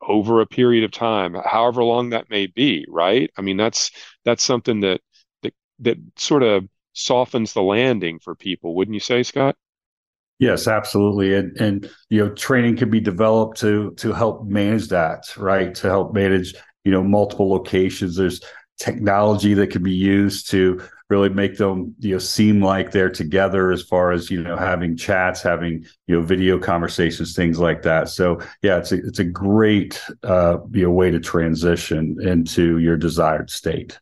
over 0.00 0.40
a 0.40 0.46
period 0.46 0.84
of 0.84 0.90
time, 0.92 1.34
however 1.34 1.82
long 1.84 2.10
that 2.10 2.30
may 2.30 2.46
be, 2.46 2.86
right? 2.88 3.30
I 3.36 3.42
mean, 3.42 3.56
that's 3.56 3.90
that's 4.24 4.44
something 4.44 4.80
that 4.80 5.00
that 5.42 5.54
that 5.80 5.98
sort 6.16 6.42
of 6.42 6.68
softens 6.98 7.52
the 7.52 7.62
landing 7.62 8.18
for 8.18 8.34
people, 8.34 8.74
wouldn't 8.74 8.94
you 8.94 9.00
say, 9.00 9.22
Scott? 9.22 9.56
Yes, 10.38 10.68
absolutely. 10.68 11.34
And 11.34 11.56
and 11.60 11.90
you 12.10 12.24
know, 12.24 12.32
training 12.34 12.76
can 12.76 12.90
be 12.90 13.00
developed 13.00 13.58
to 13.60 13.92
to 13.96 14.12
help 14.12 14.46
manage 14.46 14.88
that, 14.88 15.36
right? 15.36 15.74
To 15.76 15.88
help 15.88 16.14
manage, 16.14 16.54
you 16.84 16.92
know, 16.92 17.02
multiple 17.02 17.50
locations. 17.50 18.16
There's 18.16 18.40
technology 18.78 19.54
that 19.54 19.70
can 19.70 19.82
be 19.82 19.92
used 19.92 20.50
to 20.50 20.80
really 21.10 21.30
make 21.30 21.56
them 21.56 21.94
you 21.98 22.12
know 22.12 22.18
seem 22.18 22.62
like 22.62 22.90
they're 22.90 23.10
together 23.10 23.72
as 23.72 23.82
far 23.82 24.12
as 24.12 24.30
you 24.30 24.42
know 24.42 24.56
having 24.56 24.96
chats 24.96 25.42
having 25.42 25.84
you 26.06 26.14
know 26.14 26.22
video 26.22 26.58
conversations 26.58 27.34
things 27.34 27.58
like 27.58 27.82
that 27.82 28.08
so 28.08 28.38
yeah 28.62 28.76
it's 28.76 28.92
a, 28.92 28.96
it's 28.96 29.18
a 29.18 29.24
great 29.24 30.02
uh 30.22 30.58
you 30.72 30.82
know 30.82 30.90
way 30.90 31.10
to 31.10 31.18
transition 31.18 32.16
into 32.20 32.78
your 32.78 32.96
desired 32.96 33.50
state 33.50 33.98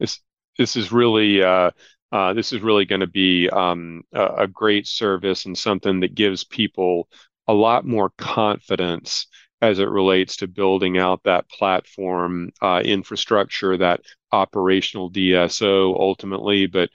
this 0.00 0.20
this 0.58 0.74
is 0.74 0.90
really 0.90 1.42
uh 1.42 1.70
uh, 2.12 2.32
this 2.32 2.52
is 2.52 2.60
really 2.60 2.84
going 2.84 3.00
to 3.00 3.06
be 3.06 3.48
um, 3.50 4.02
a, 4.12 4.26
a, 4.38 4.46
great 4.46 4.86
service 4.86 5.44
and 5.44 5.58
something 5.58 6.00
that 6.00 6.14
gives 6.14 6.44
people 6.44 7.08
a 7.48 7.52
lot 7.52 7.84
more 7.84 8.10
confidence 8.16 9.26
as 9.60 9.78
it 9.78 9.88
relates 9.88 10.36
to 10.36 10.46
building 10.46 10.98
out 10.98 11.22
that 11.24 11.48
platform 11.48 12.50
uh, 12.62 12.80
infrastructure, 12.84 13.76
that 13.76 14.00
operational 14.30 15.10
DSO 15.10 15.98
ultimately. 15.98 16.66
But 16.66 16.90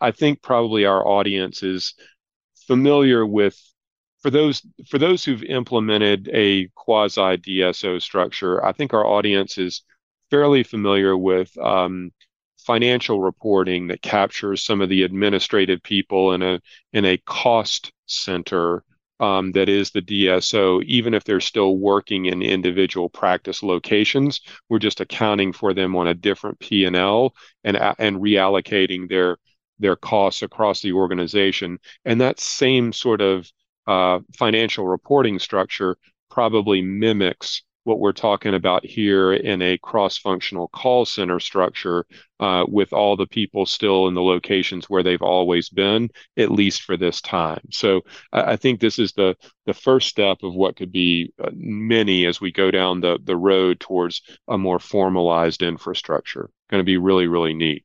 I 0.00 0.12
think 0.12 0.40
probably 0.40 0.86
our 0.86 1.06
audience 1.06 1.62
is 1.62 1.94
familiar 2.66 3.26
with 3.26 3.60
for 4.20 4.30
those 4.30 4.62
for 4.88 4.98
those 4.98 5.24
who've 5.24 5.42
implemented 5.42 6.30
a 6.32 6.68
quasi 6.74 7.20
DSO 7.20 8.00
structure. 8.00 8.64
I 8.64 8.72
think 8.72 8.94
our 8.94 9.04
audience 9.04 9.58
is 9.58 9.82
fairly 10.30 10.62
familiar 10.62 11.16
with 11.16 11.56
um, 11.58 12.12
financial 12.64 13.20
reporting 13.20 13.88
that 13.88 14.02
captures 14.02 14.64
some 14.64 14.80
of 14.80 14.88
the 14.88 15.02
administrative 15.02 15.82
people 15.82 16.32
in 16.32 16.42
a 16.42 16.60
in 16.92 17.04
a 17.04 17.18
cost 17.18 17.92
center 18.06 18.84
um, 19.20 19.52
that 19.52 19.68
is 19.68 19.90
the 19.90 20.02
DSO, 20.02 20.82
even 20.84 21.14
if 21.14 21.24
they're 21.24 21.40
still 21.40 21.76
working 21.78 22.26
in 22.26 22.42
individual 22.42 23.08
practice 23.08 23.62
locations, 23.62 24.40
we're 24.68 24.80
just 24.80 25.00
accounting 25.00 25.52
for 25.52 25.72
them 25.72 25.94
on 25.94 26.08
a 26.08 26.14
different 26.14 26.58
P 26.58 26.84
and 26.84 26.96
L 26.96 27.34
and 27.62 27.76
and 27.76 28.16
reallocating 28.16 29.08
their 29.08 29.38
their 29.78 29.96
costs 29.96 30.42
across 30.42 30.80
the 30.80 30.92
organization. 30.92 31.78
And 32.04 32.20
that 32.20 32.40
same 32.40 32.92
sort 32.92 33.20
of 33.20 33.50
uh, 33.86 34.20
financial 34.36 34.86
reporting 34.86 35.38
structure 35.38 35.96
probably 36.30 36.82
mimics 36.82 37.62
what 37.84 38.00
we're 38.00 38.12
talking 38.12 38.54
about 38.54 38.84
here 38.84 39.32
in 39.32 39.62
a 39.62 39.78
cross-functional 39.78 40.68
call 40.68 41.04
center 41.04 41.38
structure 41.38 42.06
uh, 42.40 42.64
with 42.66 42.92
all 42.92 43.16
the 43.16 43.26
people 43.26 43.66
still 43.66 44.08
in 44.08 44.14
the 44.14 44.22
locations 44.22 44.90
where 44.90 45.02
they've 45.02 45.22
always 45.22 45.68
been, 45.68 46.10
at 46.36 46.50
least 46.50 46.82
for 46.82 46.96
this 46.96 47.20
time. 47.20 47.60
So 47.70 48.02
I, 48.32 48.52
I 48.52 48.56
think 48.56 48.80
this 48.80 48.98
is 48.98 49.12
the 49.12 49.36
the 49.66 49.74
first 49.74 50.08
step 50.08 50.38
of 50.42 50.54
what 50.54 50.76
could 50.76 50.92
be 50.92 51.32
uh, 51.42 51.50
many 51.54 52.26
as 52.26 52.40
we 52.40 52.52
go 52.52 52.70
down 52.70 53.00
the 53.00 53.18
the 53.24 53.36
road 53.36 53.80
towards 53.80 54.22
a 54.48 54.58
more 54.58 54.78
formalized 54.78 55.62
infrastructure. 55.62 56.50
Going 56.70 56.80
to 56.80 56.84
be 56.84 56.96
really 56.96 57.28
really 57.28 57.54
neat. 57.54 57.84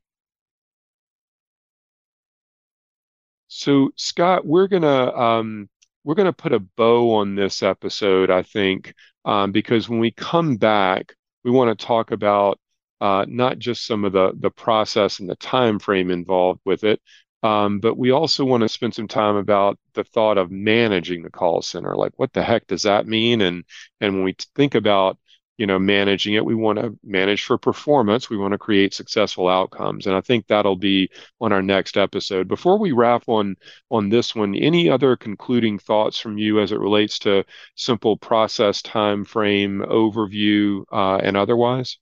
So 3.48 3.90
Scott, 3.96 4.46
we're 4.46 4.68
gonna 4.68 5.12
um, 5.12 5.68
we're 6.04 6.14
gonna 6.14 6.32
put 6.32 6.52
a 6.52 6.60
bow 6.60 7.14
on 7.16 7.34
this 7.34 7.62
episode. 7.62 8.30
I 8.30 8.42
think 8.42 8.94
um, 9.24 9.52
because 9.52 9.88
when 9.88 10.00
we 10.00 10.10
come 10.10 10.56
back, 10.56 11.14
we 11.44 11.50
want 11.50 11.78
to 11.78 11.86
talk 11.86 12.10
about 12.10 12.58
uh, 13.00 13.24
not 13.28 13.58
just 13.58 13.86
some 13.86 14.04
of 14.04 14.12
the 14.12 14.32
the 14.38 14.50
process 14.50 15.20
and 15.20 15.28
the 15.28 15.36
time 15.36 15.78
frame 15.78 16.10
involved 16.10 16.60
with 16.64 16.84
it, 16.84 17.00
um, 17.42 17.80
but 17.80 17.96
we 17.96 18.10
also 18.10 18.44
want 18.44 18.62
to 18.62 18.68
spend 18.68 18.94
some 18.94 19.08
time 19.08 19.36
about 19.36 19.78
the 19.94 20.04
thought 20.04 20.38
of 20.38 20.50
managing 20.50 21.22
the 21.22 21.30
call 21.30 21.62
center. 21.62 21.96
Like, 21.96 22.12
what 22.16 22.32
the 22.32 22.42
heck 22.42 22.66
does 22.66 22.82
that 22.82 23.06
mean? 23.06 23.40
And 23.40 23.64
and 24.00 24.14
when 24.14 24.24
we 24.24 24.36
think 24.56 24.74
about 24.74 25.18
you 25.60 25.66
know 25.66 25.78
managing 25.78 26.32
it. 26.32 26.44
We 26.46 26.54
want 26.54 26.78
to 26.78 26.98
manage 27.04 27.44
for 27.44 27.58
performance. 27.58 28.30
We 28.30 28.38
want 28.38 28.52
to 28.52 28.58
create 28.58 28.94
successful 28.94 29.46
outcomes. 29.46 30.06
And 30.06 30.16
i 30.16 30.22
think 30.22 30.46
that'll 30.46 30.74
be 30.74 31.10
on 31.38 31.52
our 31.52 31.60
next 31.60 31.98
episode. 31.98 32.48
Before 32.48 32.78
we 32.78 32.92
wrap 32.92 33.24
on 33.26 33.56
on 33.90 34.08
this 34.08 34.34
one 34.34 34.54
any 34.54 34.88
other 34.88 35.16
concluding 35.16 35.78
thoughts 35.78 36.18
from 36.18 36.38
you 36.38 36.60
as 36.60 36.72
it 36.72 36.80
relates 36.80 37.18
to 37.20 37.44
simple 37.74 38.16
process 38.16 38.80
time 38.80 39.22
frame 39.22 39.84
overview 39.86 40.82
uh, 40.90 41.18
and 41.18 41.36
otherwise? 41.36 41.98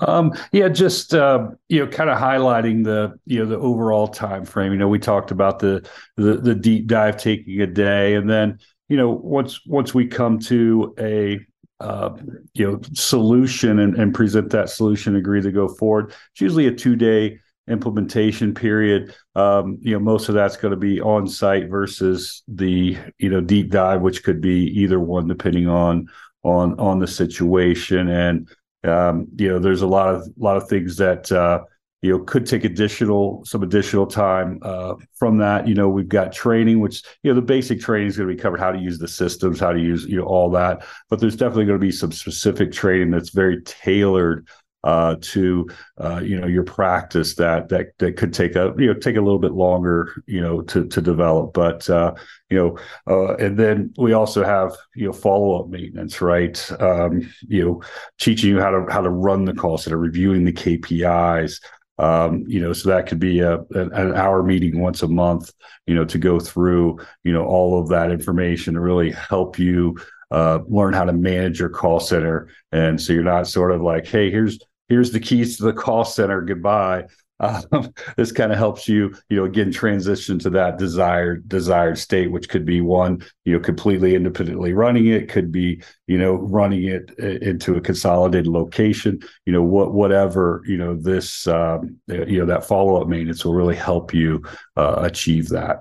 Um, 0.00 0.32
yeah, 0.52 0.68
just 0.68 1.14
uh, 1.14 1.48
you 1.68 1.84
know, 1.84 1.90
kind 1.90 2.10
of 2.10 2.16
highlighting 2.16 2.84
the 2.84 3.18
you 3.26 3.40
know 3.40 3.46
the 3.46 3.58
overall 3.58 4.06
time 4.06 4.44
frame. 4.44 4.70
You 4.70 4.78
know, 4.78 4.88
we 4.88 5.00
talked 5.00 5.32
about 5.32 5.58
the, 5.58 5.84
the 6.16 6.36
the 6.36 6.54
deep 6.54 6.86
dive 6.86 7.16
taking 7.16 7.60
a 7.60 7.66
day, 7.66 8.14
and 8.14 8.30
then 8.30 8.60
you 8.88 8.96
know 8.96 9.10
once 9.10 9.66
once 9.66 9.92
we 9.92 10.06
come 10.06 10.38
to 10.38 10.94
a 11.00 11.40
uh, 11.82 12.16
you 12.54 12.70
know 12.70 12.80
solution 12.94 13.80
and, 13.80 13.94
and 13.96 14.14
present 14.14 14.50
that 14.50 14.70
solution 14.70 15.16
agree 15.16 15.42
to 15.42 15.52
go 15.52 15.68
forward. 15.68 16.10
It's 16.32 16.40
usually 16.40 16.66
a 16.66 16.74
two 16.74 16.96
day 16.96 17.38
implementation 17.68 18.54
period. 18.54 19.14
Um, 19.34 19.78
you 19.80 19.92
know 19.92 20.00
most 20.00 20.28
of 20.28 20.34
that's 20.34 20.56
going 20.56 20.70
to 20.70 20.76
be 20.76 21.00
on 21.00 21.26
site 21.26 21.68
versus 21.68 22.42
the 22.48 22.96
you 23.18 23.28
know 23.28 23.40
deep 23.40 23.70
dive 23.70 24.00
which 24.00 24.22
could 24.22 24.40
be 24.40 24.66
either 24.80 25.00
one 25.00 25.26
depending 25.26 25.68
on 25.68 26.08
on 26.42 26.78
on 26.78 26.98
the 26.98 27.08
situation. 27.08 28.08
And 28.08 28.48
um, 28.84 29.26
you 29.36 29.48
know 29.48 29.58
there's 29.58 29.82
a 29.82 29.86
lot 29.86 30.14
of 30.14 30.22
a 30.22 30.42
lot 30.42 30.56
of 30.56 30.68
things 30.68 30.96
that 30.96 31.30
uh, 31.32 31.64
you 32.02 32.10
know 32.10 32.18
could 32.24 32.44
take 32.44 32.64
additional 32.64 33.44
some 33.44 33.62
additional 33.62 34.06
time 34.06 34.58
uh, 34.62 34.94
from 35.14 35.38
that. 35.38 35.66
You 35.66 35.74
know 35.74 35.88
we've 35.88 36.08
got 36.08 36.32
training 36.32 36.80
which 36.80 37.02
you 37.22 37.30
know 37.30 37.36
the 37.36 37.46
basic 37.46 37.80
training 37.80 38.08
is 38.08 38.16
going 38.16 38.28
to 38.28 38.34
be 38.34 38.40
covered 38.40 38.60
how 38.60 38.72
to 38.72 38.78
use 38.78 38.98
the 38.98 39.08
systems 39.08 39.60
how 39.60 39.72
to 39.72 39.80
use 39.80 40.04
you 40.04 40.18
know 40.18 40.24
all 40.24 40.50
that. 40.50 40.84
But 41.08 41.20
there's 41.20 41.36
definitely 41.36 41.66
going 41.66 41.80
to 41.80 41.86
be 41.86 41.92
some 41.92 42.12
specific 42.12 42.72
training 42.72 43.10
that's 43.10 43.30
very 43.30 43.62
tailored 43.62 44.48
uh, 44.84 45.14
to 45.20 45.68
uh, 45.98 46.20
you 46.22 46.40
know 46.40 46.48
your 46.48 46.64
practice 46.64 47.36
that 47.36 47.68
that 47.68 47.96
that 47.98 48.16
could 48.16 48.32
take 48.34 48.56
a 48.56 48.74
you 48.76 48.86
know 48.86 48.94
take 48.94 49.16
a 49.16 49.20
little 49.20 49.38
bit 49.38 49.52
longer 49.52 50.12
you 50.26 50.40
know 50.40 50.60
to 50.62 50.86
to 50.88 51.00
develop. 51.00 51.52
But 51.54 51.88
uh, 51.88 52.14
you 52.50 52.58
know 52.58 52.78
uh, 53.06 53.36
and 53.36 53.56
then 53.56 53.94
we 53.96 54.12
also 54.12 54.44
have 54.44 54.74
you 54.96 55.06
know 55.06 55.12
follow 55.12 55.62
up 55.62 55.68
maintenance 55.68 56.20
right? 56.20 56.72
Um, 56.80 57.32
you 57.46 57.64
know 57.64 57.82
teaching 58.18 58.50
you 58.50 58.60
how 58.60 58.70
to 58.70 58.92
how 58.92 59.02
to 59.02 59.10
run 59.10 59.44
the 59.44 59.54
call 59.54 59.78
center 59.78 59.98
reviewing 59.98 60.44
the 60.44 60.52
KPIs 60.52 61.60
um, 62.02 62.44
you 62.48 62.60
know, 62.60 62.72
so 62.72 62.88
that 62.88 63.06
could 63.06 63.20
be 63.20 63.38
a, 63.40 63.60
an 63.70 64.14
hour 64.14 64.42
meeting 64.42 64.80
once 64.80 65.04
a 65.04 65.08
month, 65.08 65.52
you 65.86 65.94
know, 65.94 66.04
to 66.04 66.18
go 66.18 66.40
through, 66.40 66.98
you 67.22 67.32
know, 67.32 67.44
all 67.44 67.80
of 67.80 67.88
that 67.90 68.10
information 68.10 68.74
to 68.74 68.80
really 68.80 69.12
help 69.12 69.56
you 69.56 69.96
uh, 70.32 70.58
learn 70.66 70.94
how 70.94 71.04
to 71.04 71.12
manage 71.12 71.60
your 71.60 71.68
call 71.68 72.00
center. 72.00 72.48
And 72.72 73.00
so 73.00 73.12
you're 73.12 73.22
not 73.22 73.46
sort 73.46 73.70
of 73.70 73.82
like, 73.82 74.06
hey, 74.06 74.32
here's 74.32 74.58
here's 74.88 75.12
the 75.12 75.20
keys 75.20 75.58
to 75.58 75.62
the 75.62 75.72
call 75.72 76.04
center. 76.04 76.42
Goodbye. 76.42 77.06
Um, 77.42 77.92
this 78.16 78.32
kind 78.32 78.52
of 78.52 78.58
helps 78.58 78.88
you, 78.88 79.14
you 79.28 79.36
know, 79.36 79.44
again 79.44 79.70
transition 79.70 80.38
to 80.40 80.50
that 80.50 80.78
desired 80.78 81.48
desired 81.48 81.98
state, 81.98 82.30
which 82.30 82.48
could 82.48 82.64
be 82.64 82.80
one, 82.80 83.22
you 83.44 83.52
know, 83.52 83.60
completely 83.60 84.14
independently 84.14 84.72
running 84.72 85.08
it, 85.08 85.28
could 85.28 85.52
be, 85.52 85.82
you 86.06 86.16
know, 86.16 86.34
running 86.34 86.84
it 86.84 87.10
uh, 87.20 87.26
into 87.46 87.74
a 87.74 87.80
consolidated 87.80 88.46
location, 88.46 89.20
you 89.44 89.52
know, 89.52 89.62
what 89.62 89.92
whatever, 89.92 90.62
you 90.66 90.78
know, 90.78 90.94
this, 90.94 91.46
um, 91.48 91.98
you 92.08 92.38
know, 92.38 92.46
that 92.46 92.64
follow 92.64 93.00
up 93.00 93.08
maintenance 93.08 93.44
will 93.44 93.54
really 93.54 93.76
help 93.76 94.14
you 94.14 94.42
uh, 94.76 95.00
achieve 95.00 95.48
that. 95.48 95.80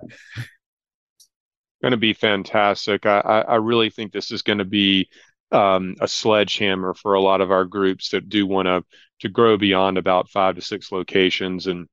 Going 1.81 1.91
to 1.91 1.97
be 1.97 2.13
fantastic. 2.13 3.05
I, 3.05 3.19
I 3.47 3.55
really 3.55 3.89
think 3.89 4.11
this 4.11 4.31
is 4.31 4.43
going 4.43 4.59
to 4.59 4.65
be 4.65 5.09
um, 5.51 5.95
a 5.99 6.07
sledgehammer 6.07 6.93
for 6.93 7.13
a 7.13 7.21
lot 7.21 7.41
of 7.41 7.51
our 7.51 7.65
groups 7.65 8.09
that 8.09 8.29
do 8.29 8.45
want 8.45 8.67
to 8.67 8.83
to 9.21 9.29
grow 9.29 9.57
beyond 9.57 9.97
about 9.97 10.29
five 10.29 10.55
to 10.55 10.61
six 10.61 10.91
locations 10.91 11.67
and 11.67 11.87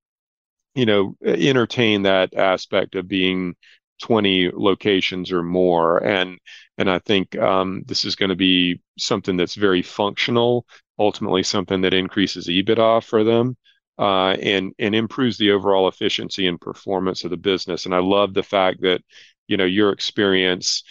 you 0.74 0.86
know 0.86 1.16
entertain 1.24 2.02
that 2.02 2.34
aspect 2.34 2.94
of 2.94 3.08
being 3.08 3.54
20 4.02 4.50
locations 4.54 5.32
or 5.32 5.42
more 5.42 6.02
and 6.04 6.38
and 6.78 6.90
i 6.90 6.98
think 7.00 7.36
um, 7.38 7.82
this 7.86 8.04
is 8.04 8.16
going 8.16 8.30
to 8.30 8.36
be 8.36 8.80
something 8.98 9.36
that's 9.36 9.54
very 9.54 9.82
functional 9.82 10.66
ultimately 10.98 11.42
something 11.42 11.80
that 11.80 11.94
increases 11.94 12.46
ebitda 12.46 13.02
for 13.02 13.24
them 13.24 13.56
uh, 13.98 14.30
and 14.40 14.72
and 14.78 14.94
improves 14.94 15.38
the 15.38 15.50
overall 15.50 15.88
efficiency 15.88 16.46
and 16.46 16.60
performance 16.60 17.24
of 17.24 17.30
the 17.30 17.36
business. 17.36 17.84
And 17.84 17.94
I 17.94 17.98
love 17.98 18.32
the 18.32 18.42
fact 18.42 18.82
that 18.82 19.02
you 19.48 19.56
know 19.56 19.64
your 19.64 19.90
experience 19.90 20.84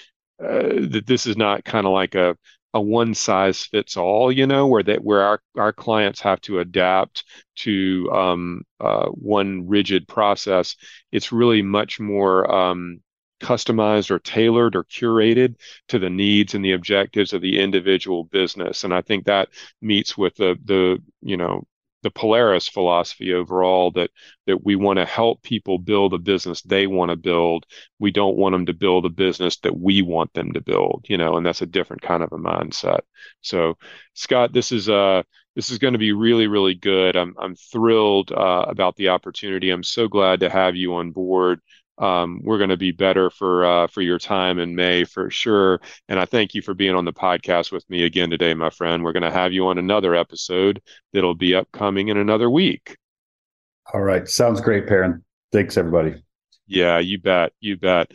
uh, 0.43 0.87
that 0.89 1.05
this 1.07 1.25
is 1.25 1.37
not 1.37 1.63
kind 1.63 1.85
of 1.87 1.93
like 1.93 2.15
a 2.15 2.37
a 2.73 2.81
one 2.81 3.13
size 3.13 3.63
fits 3.65 3.97
all, 3.97 4.31
you 4.31 4.45
know, 4.47 4.67
where 4.67 4.83
that 4.83 5.03
where 5.03 5.21
our 5.21 5.41
our 5.57 5.73
clients 5.73 6.21
have 6.21 6.41
to 6.41 6.59
adapt 6.59 7.23
to 7.57 8.09
um, 8.11 8.61
uh, 8.79 9.07
one 9.07 9.67
rigid 9.67 10.07
process. 10.07 10.75
It's 11.11 11.31
really 11.31 11.61
much 11.61 11.99
more 11.99 12.49
um, 12.51 13.01
customized 13.39 14.11
or 14.11 14.19
tailored 14.19 14.75
or 14.75 14.83
curated 14.83 15.55
to 15.87 15.99
the 15.99 16.09
needs 16.09 16.55
and 16.55 16.63
the 16.63 16.73
objectives 16.73 17.33
of 17.33 17.41
the 17.41 17.59
individual 17.59 18.25
business. 18.25 18.83
And 18.83 18.93
I 18.93 19.01
think 19.01 19.25
that 19.25 19.49
meets 19.81 20.17
with 20.17 20.35
the 20.35 20.57
the 20.65 21.01
you 21.21 21.37
know 21.37 21.65
the 22.03 22.11
Polaris 22.11 22.67
philosophy 22.67 23.33
overall 23.33 23.91
that 23.91 24.11
that 24.45 24.63
we 24.63 24.75
want 24.75 24.97
to 24.97 25.05
help 25.05 25.41
people 25.43 25.77
build 25.79 26.13
a 26.13 26.17
business 26.17 26.61
they 26.61 26.87
want 26.87 27.09
to 27.11 27.15
build. 27.17 27.65
We 27.99 28.11
don't 28.11 28.37
want 28.37 28.53
them 28.53 28.65
to 28.67 28.73
build 28.73 29.05
a 29.05 29.09
business 29.09 29.57
that 29.59 29.77
we 29.77 30.01
want 30.01 30.33
them 30.33 30.53
to 30.53 30.61
build, 30.61 31.05
you 31.09 31.17
know, 31.17 31.37
and 31.37 31.45
that's 31.45 31.61
a 31.61 31.65
different 31.65 32.01
kind 32.01 32.23
of 32.23 32.31
a 32.31 32.37
mindset. 32.37 33.01
So, 33.41 33.77
Scott, 34.13 34.53
this 34.53 34.71
is 34.71 34.89
uh 34.89 35.23
this 35.55 35.71
is 35.71 35.79
going 35.79 35.93
to 35.93 35.97
be 35.99 36.11
really 36.13 36.47
really 36.47 36.75
good. 36.75 37.15
I'm 37.15 37.33
I'm 37.39 37.55
thrilled 37.55 38.31
uh, 38.31 38.65
about 38.67 38.95
the 38.95 39.09
opportunity. 39.09 39.71
I'm 39.71 39.83
so 39.83 40.07
glad 40.07 40.41
to 40.41 40.49
have 40.49 40.75
you 40.75 40.95
on 40.95 41.11
board 41.11 41.61
um, 41.97 42.41
we're 42.43 42.57
going 42.57 42.69
to 42.69 42.77
be 42.77 42.91
better 42.91 43.29
for 43.29 43.65
uh, 43.65 43.87
for 43.87 44.01
your 44.01 44.19
time 44.19 44.59
in 44.59 44.75
May 44.75 45.03
for 45.03 45.29
sure. 45.29 45.81
And 46.07 46.19
I 46.19 46.25
thank 46.25 46.53
you 46.53 46.61
for 46.61 46.73
being 46.73 46.95
on 46.95 47.05
the 47.05 47.13
podcast 47.13 47.71
with 47.71 47.89
me 47.89 48.03
again 48.03 48.29
today, 48.29 48.53
my 48.53 48.69
friend. 48.69 49.03
We're 49.03 49.13
going 49.13 49.23
to 49.23 49.31
have 49.31 49.53
you 49.53 49.67
on 49.67 49.77
another 49.77 50.15
episode 50.15 50.81
that'll 51.13 51.35
be 51.35 51.55
upcoming 51.55 52.09
in 52.09 52.17
another 52.17 52.49
week. 52.49 52.97
All 53.93 54.01
right, 54.01 54.27
sounds 54.27 54.61
great, 54.61 54.87
Perrin. 54.87 55.23
Thanks, 55.51 55.77
everybody. 55.77 56.21
Yeah, 56.67 56.99
you 56.99 57.19
bet, 57.19 57.53
you 57.59 57.77
bet. 57.77 58.11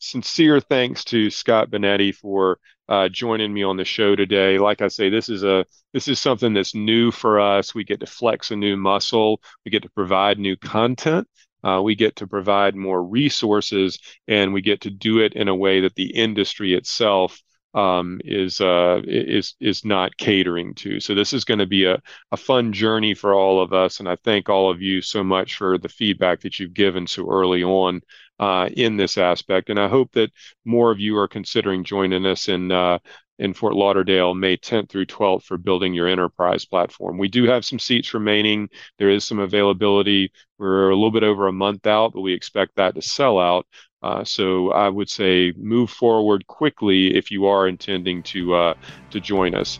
Sincere 0.00 0.60
thanks 0.60 1.04
to 1.04 1.30
Scott 1.30 1.70
Bonetti 1.70 2.12
for 2.12 2.58
uh, 2.88 3.08
joining 3.08 3.54
me 3.54 3.62
on 3.62 3.76
the 3.76 3.84
show 3.84 4.16
today. 4.16 4.58
Like 4.58 4.82
I 4.82 4.88
say, 4.88 5.08
this 5.08 5.28
is 5.28 5.44
a 5.44 5.64
this 5.94 6.08
is 6.08 6.18
something 6.18 6.52
that's 6.52 6.74
new 6.74 7.12
for 7.12 7.40
us. 7.40 7.74
We 7.74 7.84
get 7.84 8.00
to 8.00 8.06
flex 8.06 8.50
a 8.50 8.56
new 8.56 8.76
muscle. 8.76 9.40
We 9.64 9.70
get 9.70 9.84
to 9.84 9.90
provide 9.90 10.38
new 10.38 10.56
content 10.56 11.28
uh, 11.64 11.80
we 11.82 11.94
get 11.94 12.16
to 12.16 12.26
provide 12.26 12.74
more 12.74 13.02
resources 13.02 13.98
and 14.28 14.52
we 14.52 14.62
get 14.62 14.80
to 14.82 14.90
do 14.90 15.20
it 15.20 15.34
in 15.34 15.48
a 15.48 15.54
way 15.54 15.80
that 15.80 15.94
the 15.94 16.14
industry 16.14 16.74
itself 16.74 17.40
um, 17.74 18.20
is 18.24 18.60
uh, 18.60 19.00
is 19.04 19.54
is 19.60 19.84
not 19.84 20.16
catering 20.16 20.74
to. 20.74 21.00
So 21.00 21.14
this 21.14 21.32
is 21.32 21.44
going 21.44 21.60
to 21.60 21.66
be 21.66 21.86
a, 21.86 22.00
a 22.30 22.36
fun 22.36 22.72
journey 22.72 23.14
for 23.14 23.34
all 23.34 23.62
of 23.62 23.72
us, 23.72 23.98
and 23.98 24.08
I 24.08 24.16
thank 24.16 24.48
all 24.48 24.70
of 24.70 24.82
you 24.82 25.00
so 25.00 25.24
much 25.24 25.56
for 25.56 25.78
the 25.78 25.88
feedback 25.88 26.40
that 26.42 26.58
you've 26.58 26.74
given 26.74 27.06
so 27.06 27.30
early 27.30 27.62
on 27.64 28.02
uh, 28.38 28.68
in 28.76 28.96
this 28.96 29.16
aspect. 29.16 29.70
And 29.70 29.80
I 29.80 29.88
hope 29.88 30.12
that 30.12 30.32
more 30.64 30.90
of 30.90 31.00
you 31.00 31.16
are 31.18 31.28
considering 31.28 31.84
joining 31.84 32.26
us 32.26 32.48
in 32.48 32.70
uh, 32.70 32.98
in 33.38 33.54
Fort 33.54 33.74
Lauderdale, 33.74 34.34
May 34.34 34.56
10th 34.56 34.88
through 34.88 35.06
12th 35.06 35.44
for 35.44 35.56
building 35.56 35.94
your 35.94 36.08
enterprise 36.08 36.64
platform. 36.64 37.18
We 37.18 37.28
do 37.28 37.44
have 37.44 37.64
some 37.64 37.78
seats 37.78 38.14
remaining. 38.14 38.68
There 38.98 39.10
is 39.10 39.24
some 39.24 39.38
availability. 39.38 40.32
We're 40.58 40.90
a 40.90 40.94
little 40.94 41.10
bit 41.10 41.24
over 41.24 41.48
a 41.48 41.52
month 41.52 41.86
out, 41.86 42.12
but 42.12 42.20
we 42.20 42.34
expect 42.34 42.76
that 42.76 42.94
to 42.94 43.02
sell 43.02 43.38
out. 43.38 43.66
Uh, 44.02 44.24
so 44.24 44.72
I 44.72 44.88
would 44.88 45.08
say 45.08 45.52
move 45.56 45.90
forward 45.90 46.46
quickly 46.46 47.16
if 47.16 47.30
you 47.30 47.46
are 47.46 47.68
intending 47.68 48.22
to 48.24 48.54
uh, 48.54 48.74
to 49.10 49.20
join 49.20 49.54
us. 49.54 49.78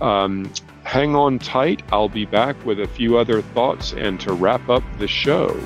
Um, 0.00 0.52
hang 0.84 1.16
on 1.16 1.38
tight. 1.38 1.82
I'll 1.90 2.08
be 2.08 2.26
back 2.26 2.64
with 2.64 2.80
a 2.80 2.86
few 2.86 3.18
other 3.18 3.42
thoughts 3.42 3.92
and 3.92 4.20
to 4.20 4.32
wrap 4.32 4.68
up 4.68 4.84
the 4.98 5.08
show. 5.08 5.58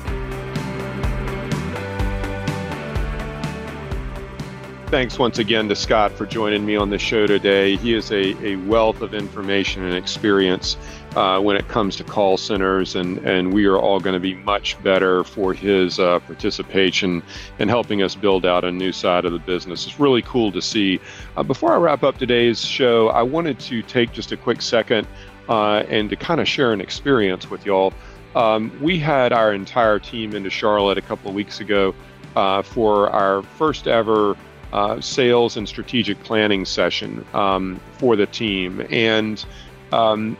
Thanks 4.91 5.17
once 5.17 5.39
again 5.39 5.69
to 5.69 5.75
Scott 5.77 6.11
for 6.11 6.25
joining 6.25 6.65
me 6.65 6.75
on 6.75 6.89
the 6.89 6.99
show 6.99 7.25
today. 7.25 7.77
He 7.77 7.93
is 7.93 8.11
a, 8.11 8.35
a 8.45 8.57
wealth 8.57 9.01
of 9.01 9.13
information 9.13 9.85
and 9.85 9.93
experience 9.93 10.75
uh, 11.15 11.39
when 11.39 11.55
it 11.55 11.65
comes 11.69 11.95
to 11.95 12.03
call 12.03 12.35
centers, 12.35 12.95
and, 12.97 13.19
and 13.19 13.53
we 13.53 13.63
are 13.67 13.77
all 13.77 14.01
going 14.01 14.15
to 14.15 14.19
be 14.19 14.33
much 14.33 14.75
better 14.83 15.23
for 15.23 15.53
his 15.53 15.97
uh, 15.97 16.19
participation 16.19 17.23
in 17.57 17.69
helping 17.69 18.03
us 18.03 18.15
build 18.15 18.45
out 18.45 18.65
a 18.65 18.71
new 18.71 18.91
side 18.91 19.23
of 19.23 19.31
the 19.31 19.39
business. 19.39 19.87
It's 19.87 19.97
really 19.97 20.23
cool 20.23 20.51
to 20.51 20.61
see. 20.61 20.99
Uh, 21.37 21.43
before 21.43 21.71
I 21.71 21.77
wrap 21.77 22.03
up 22.03 22.17
today's 22.17 22.59
show, 22.59 23.07
I 23.11 23.21
wanted 23.21 23.61
to 23.61 23.81
take 23.83 24.11
just 24.11 24.33
a 24.33 24.37
quick 24.37 24.61
second 24.61 25.07
uh, 25.47 25.85
and 25.87 26.09
to 26.09 26.17
kind 26.17 26.41
of 26.41 26.49
share 26.49 26.73
an 26.73 26.81
experience 26.81 27.49
with 27.49 27.65
y'all. 27.65 27.93
Um, 28.35 28.77
we 28.81 28.99
had 28.99 29.31
our 29.31 29.53
entire 29.53 29.99
team 29.99 30.35
into 30.35 30.49
Charlotte 30.49 30.97
a 30.97 31.01
couple 31.01 31.29
of 31.29 31.35
weeks 31.35 31.61
ago 31.61 31.95
uh, 32.35 32.61
for 32.61 33.09
our 33.09 33.41
first 33.41 33.87
ever 33.87 34.35
uh, 34.73 35.01
sales 35.01 35.57
and 35.57 35.67
strategic 35.67 36.21
planning 36.23 36.65
session 36.65 37.25
um, 37.33 37.79
for 37.93 38.15
the 38.15 38.25
team. 38.25 38.85
And 38.89 39.43
um, 39.91 40.37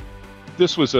this 0.57 0.77
was 0.77 0.95
a, 0.95 0.99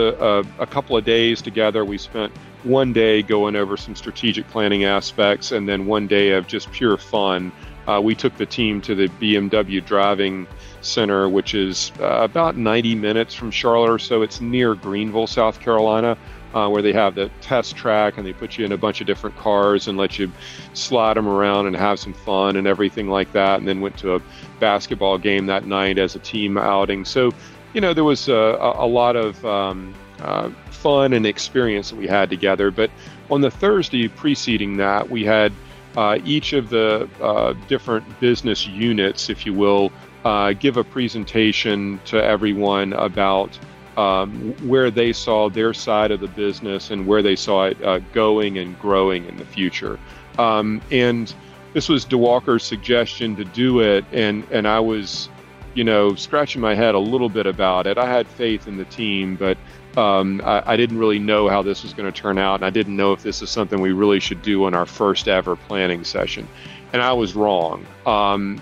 a, 0.60 0.64
a, 0.64 0.68
couple 0.68 0.98
of 0.98 1.06
days 1.06 1.42
together. 1.42 1.86
We 1.86 1.98
spent 1.98 2.34
one 2.64 2.94
day 2.94 3.22
going 3.22 3.56
over 3.56 3.78
some 3.78 3.96
strategic 3.96 4.48
planning 4.50 4.84
aspects 4.84 5.52
and 5.52 5.68
then 5.68 5.86
one 5.86 6.08
day 6.08 6.32
of 6.32 6.48
just 6.48 6.72
pure 6.72 6.98
fun. 6.98 7.52
Uh, 7.88 8.00
we 8.04 8.14
took 8.14 8.36
the 8.38 8.46
team 8.46 8.82
to 8.82 8.96
the 8.96 9.08
BMW 9.08 9.84
Driving 9.84 10.46
Center, 10.82 11.28
which 11.28 11.54
is 11.54 11.92
uh, 12.00 12.20
about 12.22 12.56
90 12.58 12.96
minutes 12.96 13.34
from 13.34 13.50
Charlotte 13.50 13.90
or 13.90 14.00
so. 14.00 14.22
It's 14.22 14.40
near 14.42 14.76
Greenville, 14.76 15.28
South 15.28 15.60
Carolina 15.60 16.18
uh, 16.54 16.70
where 16.70 16.82
they 16.82 16.94
have 16.94 17.16
the 17.16 17.30
test 17.42 17.76
track 17.76 18.18
and 18.18 18.26
they 18.26 18.34
put 18.34 18.58
you 18.58 18.66
in 18.66 18.72
a 18.72 18.78
bunch 18.78 19.02
of 19.02 19.08
different 19.08 19.36
cars 19.38 19.88
and 19.88 19.98
let 19.98 20.20
you 20.20 20.32
slide 20.74 21.16
them 21.16 21.28
around 21.28 21.68
and 21.68 21.76
have 21.76 22.00
some 22.00 22.14
fun 22.14 22.56
and 22.56 22.68
everything 22.68 23.08
like 23.08 23.32
that. 23.34 23.60
And 23.60 23.68
then 23.68 23.82
went 23.82 23.98
to 24.00 24.16
a 24.16 24.22
basketball 24.60 25.18
game 25.18 25.46
that 25.48 25.66
night 25.66 25.98
as 25.98 26.16
a 26.16 26.20
team 26.20 26.58
outing. 26.58 27.06
So, 27.06 27.32
you 27.74 27.82
know, 27.82 27.94
there 27.94 28.04
was 28.04 28.28
a, 28.28 28.58
a 28.78 28.88
lot 28.88 29.16
of 29.16 29.44
um, 29.46 29.94
uh, 30.20 30.50
fun 30.70 31.14
and 31.14 31.26
experience 31.26 31.92
that 31.92 31.96
we 31.96 32.08
had 32.08 32.30
together. 32.30 32.72
But 32.72 32.92
on 33.30 33.42
the 33.42 33.52
Thursday 33.52 34.08
preceding 34.08 34.78
that, 34.78 35.10
we 35.10 35.24
had 35.24 35.54
uh, 35.96 36.20
each 36.24 36.54
of 36.54 36.70
the 36.70 37.10
uh, 37.22 37.54
different 37.68 38.20
business 38.20 38.68
units, 38.68 39.30
if 39.30 39.46
you 39.46 39.54
will, 39.54 39.92
uh, 40.24 40.54
give 40.54 40.78
a 40.78 40.84
presentation 40.84 42.00
to 42.06 42.24
everyone 42.24 42.94
about 42.94 43.58
um, 43.98 44.54
where 44.68 44.90
they 44.90 45.14
saw 45.14 45.50
their 45.50 45.74
side 45.74 46.12
of 46.12 46.20
the 46.20 46.28
business 46.28 46.92
and 46.92 47.08
where 47.08 47.22
they 47.22 47.36
saw 47.36 47.66
it 47.66 47.84
uh, 47.84 48.00
going 48.14 48.58
and 48.58 48.80
growing 48.80 49.26
in 49.26 49.38
the 49.38 49.46
future. 49.46 50.00
Um, 50.38 50.82
and 50.92 51.34
this 51.74 51.90
was 51.90 52.06
Diwakar's 52.06 52.64
suggestion 52.64 53.36
to 53.38 53.46
do 53.46 53.80
it, 53.80 54.06
and 54.12 54.46
and 54.52 54.68
I 54.68 54.80
was, 54.80 55.30
you 55.74 55.84
know, 55.84 56.16
scratching 56.16 56.62
my 56.62 56.76
head 56.76 56.96
a 56.96 57.00
little 57.00 57.30
bit 57.30 57.46
about 57.46 57.88
it. 57.88 57.98
I 57.98 58.06
had 58.06 58.28
faith 58.28 58.68
in 58.68 58.78
the 58.78 58.86
team, 58.86 59.36
but 59.36 59.58
um, 59.98 60.42
I, 60.44 60.64
I, 60.66 60.78
didn't 60.78 60.98
really 60.98 61.20
know 61.20 61.50
how 61.50 61.62
this 61.62 61.84
was 61.84 61.94
going 61.94 62.12
to 62.12 62.18
turn 62.18 62.38
out, 62.38 62.56
and 62.56 62.66
I 62.66 62.70
didn't 62.70 62.96
know 62.96 63.12
if 63.12 63.24
this 63.24 63.42
is 63.42 63.50
something 63.50 63.82
we 63.82 63.92
really 63.92 64.22
should 64.22 64.42
do 64.42 64.64
on 64.66 64.74
our 64.74 64.86
first 64.86 65.28
ever 65.28 65.56
planning 65.56 66.06
session. 66.06 66.48
And 66.94 67.02
I 67.02 67.12
was 67.12 67.36
wrong. 67.36 67.86
Um, 68.06 68.62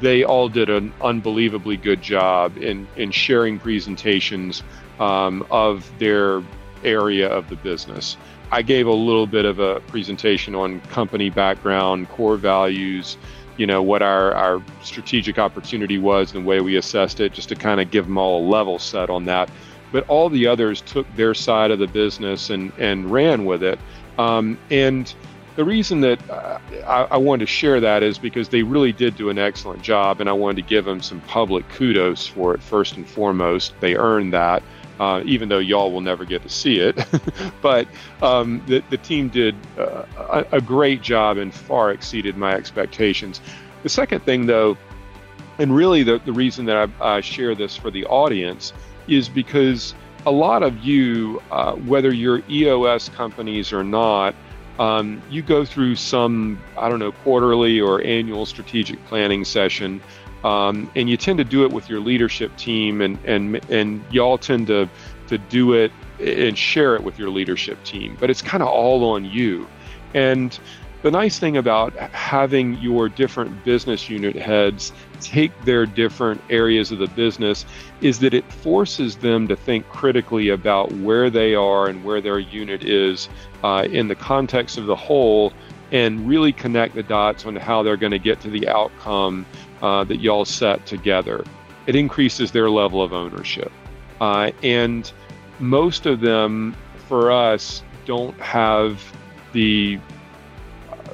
they 0.00 0.24
all 0.24 0.48
did 0.48 0.68
an 0.68 0.92
unbelievably 1.00 1.78
good 1.78 2.02
job 2.02 2.56
in, 2.58 2.86
in 2.96 3.10
sharing 3.10 3.58
presentations 3.58 4.62
um, 4.98 5.46
of 5.50 5.90
their 5.98 6.42
area 6.84 7.28
of 7.28 7.48
the 7.48 7.56
business. 7.56 8.16
I 8.50 8.62
gave 8.62 8.86
a 8.86 8.92
little 8.92 9.26
bit 9.26 9.44
of 9.44 9.58
a 9.58 9.80
presentation 9.80 10.54
on 10.54 10.80
company 10.82 11.30
background, 11.30 12.08
core 12.10 12.36
values, 12.36 13.16
you 13.56 13.66
know, 13.66 13.82
what 13.82 14.02
our, 14.02 14.32
our 14.34 14.62
strategic 14.82 15.38
opportunity 15.38 15.98
was 15.98 16.32
and 16.34 16.44
the 16.44 16.48
way 16.48 16.60
we 16.60 16.76
assessed 16.76 17.20
it, 17.20 17.32
just 17.32 17.48
to 17.48 17.56
kind 17.56 17.80
of 17.80 17.90
give 17.90 18.06
them 18.06 18.18
all 18.18 18.46
a 18.46 18.48
level 18.48 18.78
set 18.78 19.10
on 19.10 19.24
that. 19.24 19.50
But 19.92 20.06
all 20.08 20.28
the 20.28 20.46
others 20.46 20.80
took 20.82 21.12
their 21.16 21.34
side 21.34 21.70
of 21.70 21.78
the 21.78 21.86
business 21.86 22.50
and, 22.50 22.72
and 22.78 23.10
ran 23.10 23.44
with 23.44 23.62
it. 23.62 23.78
Um, 24.18 24.58
and 24.70 25.12
the 25.56 25.64
reason 25.64 26.02
that 26.02 26.30
uh, 26.30 26.58
I, 26.86 27.02
I, 27.04 27.16
wanted 27.16 27.46
to 27.46 27.50
share 27.50 27.80
that 27.80 28.02
is 28.02 28.18
because 28.18 28.50
they 28.50 28.62
really 28.62 28.92
did 28.92 29.16
do 29.16 29.30
an 29.30 29.38
excellent 29.38 29.82
job, 29.82 30.20
and 30.20 30.28
I 30.28 30.32
wanted 30.32 30.56
to 30.56 30.68
give 30.68 30.84
them 30.84 31.00
some 31.00 31.20
public 31.22 31.66
kudos 31.70 32.26
for 32.26 32.54
it 32.54 32.62
first 32.62 32.96
and 32.96 33.08
foremost. 33.08 33.74
They 33.80 33.96
earned 33.96 34.34
that, 34.34 34.62
uh, 35.00 35.22
even 35.24 35.48
though 35.48 35.58
y'all 35.58 35.90
will 35.90 36.02
never 36.02 36.26
get 36.26 36.42
to 36.42 36.50
see 36.50 36.78
it. 36.78 37.04
but 37.62 37.88
um, 38.20 38.62
the, 38.66 38.84
the 38.90 38.98
team 38.98 39.30
did 39.30 39.56
uh, 39.78 40.04
a, 40.18 40.56
a 40.56 40.60
great 40.60 41.00
job 41.00 41.38
and 41.38 41.52
far 41.52 41.90
exceeded 41.90 42.36
my 42.36 42.54
expectations. 42.54 43.40
The 43.82 43.88
second 43.88 44.24
thing, 44.24 44.44
though, 44.44 44.76
and 45.58 45.74
really 45.74 46.02
the, 46.02 46.18
the 46.18 46.32
reason 46.32 46.66
that 46.66 46.90
I, 47.00 47.16
I 47.16 47.20
share 47.22 47.54
this 47.54 47.74
for 47.76 47.90
the 47.90 48.04
audience 48.06 48.74
is 49.08 49.28
because 49.28 49.94
a 50.26 50.30
lot 50.30 50.62
of 50.62 50.76
you, 50.78 51.40
uh, 51.50 51.74
whether 51.76 52.12
you're 52.12 52.42
EOS 52.50 53.08
companies 53.10 53.72
or 53.72 53.82
not, 53.82 54.34
um, 54.78 55.22
you 55.30 55.42
go 55.42 55.64
through 55.64 55.96
some, 55.96 56.60
I 56.76 56.88
don't 56.88 56.98
know, 56.98 57.12
quarterly 57.12 57.80
or 57.80 58.02
annual 58.02 58.46
strategic 58.46 59.04
planning 59.06 59.44
session, 59.44 60.00
um, 60.44 60.90
and 60.94 61.08
you 61.08 61.16
tend 61.16 61.38
to 61.38 61.44
do 61.44 61.64
it 61.64 61.72
with 61.72 61.88
your 61.88 62.00
leadership 62.00 62.56
team, 62.56 63.00
and 63.00 63.18
and 63.24 63.56
and 63.70 64.04
y'all 64.10 64.38
tend 64.38 64.66
to 64.68 64.88
to 65.28 65.38
do 65.38 65.72
it 65.72 65.92
and 66.20 66.56
share 66.56 66.94
it 66.94 67.02
with 67.02 67.18
your 67.18 67.30
leadership 67.30 67.82
team. 67.84 68.16
But 68.20 68.30
it's 68.30 68.42
kind 68.42 68.62
of 68.62 68.68
all 68.68 69.04
on 69.10 69.24
you. 69.24 69.66
And 70.14 70.58
the 71.02 71.10
nice 71.10 71.38
thing 71.38 71.56
about 71.56 71.94
having 71.94 72.74
your 72.78 73.08
different 73.08 73.64
business 73.64 74.08
unit 74.08 74.36
heads 74.36 74.92
take 75.20 75.52
their 75.64 75.86
different 75.86 76.40
areas 76.50 76.92
of 76.92 76.98
the 76.98 77.06
business 77.08 77.64
is 78.00 78.18
that 78.20 78.34
it 78.34 78.44
forces 78.52 79.16
them 79.16 79.48
to 79.48 79.56
think 79.56 79.88
critically 79.88 80.50
about 80.50 80.92
where 80.92 81.30
they 81.30 81.54
are 81.54 81.88
and 81.88 82.04
where 82.04 82.20
their 82.20 82.38
unit 82.38 82.84
is 82.84 83.28
uh, 83.64 83.86
in 83.90 84.08
the 84.08 84.14
context 84.14 84.78
of 84.78 84.86
the 84.86 84.96
whole 84.96 85.52
and 85.92 86.26
really 86.26 86.52
connect 86.52 86.94
the 86.94 87.02
dots 87.02 87.46
on 87.46 87.56
how 87.56 87.82
they're 87.82 87.96
going 87.96 88.12
to 88.12 88.18
get 88.18 88.40
to 88.40 88.50
the 88.50 88.68
outcome 88.68 89.46
uh, 89.82 90.04
that 90.04 90.20
y'all 90.20 90.44
set 90.44 90.84
together. 90.86 91.44
It 91.86 91.94
increases 91.94 92.50
their 92.50 92.68
level 92.70 93.02
of 93.02 93.12
ownership. 93.12 93.70
Uh, 94.20 94.50
and 94.62 95.10
most 95.58 96.06
of 96.06 96.20
them, 96.20 96.74
for 97.08 97.30
us, 97.30 97.82
don't 98.04 98.38
have 98.40 99.00
the 99.52 99.98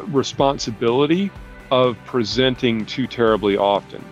responsibility 0.07 1.31
of 1.73 1.97
presenting 2.05 2.85
too 2.85 3.07
terribly 3.07 3.57
often. 3.57 4.05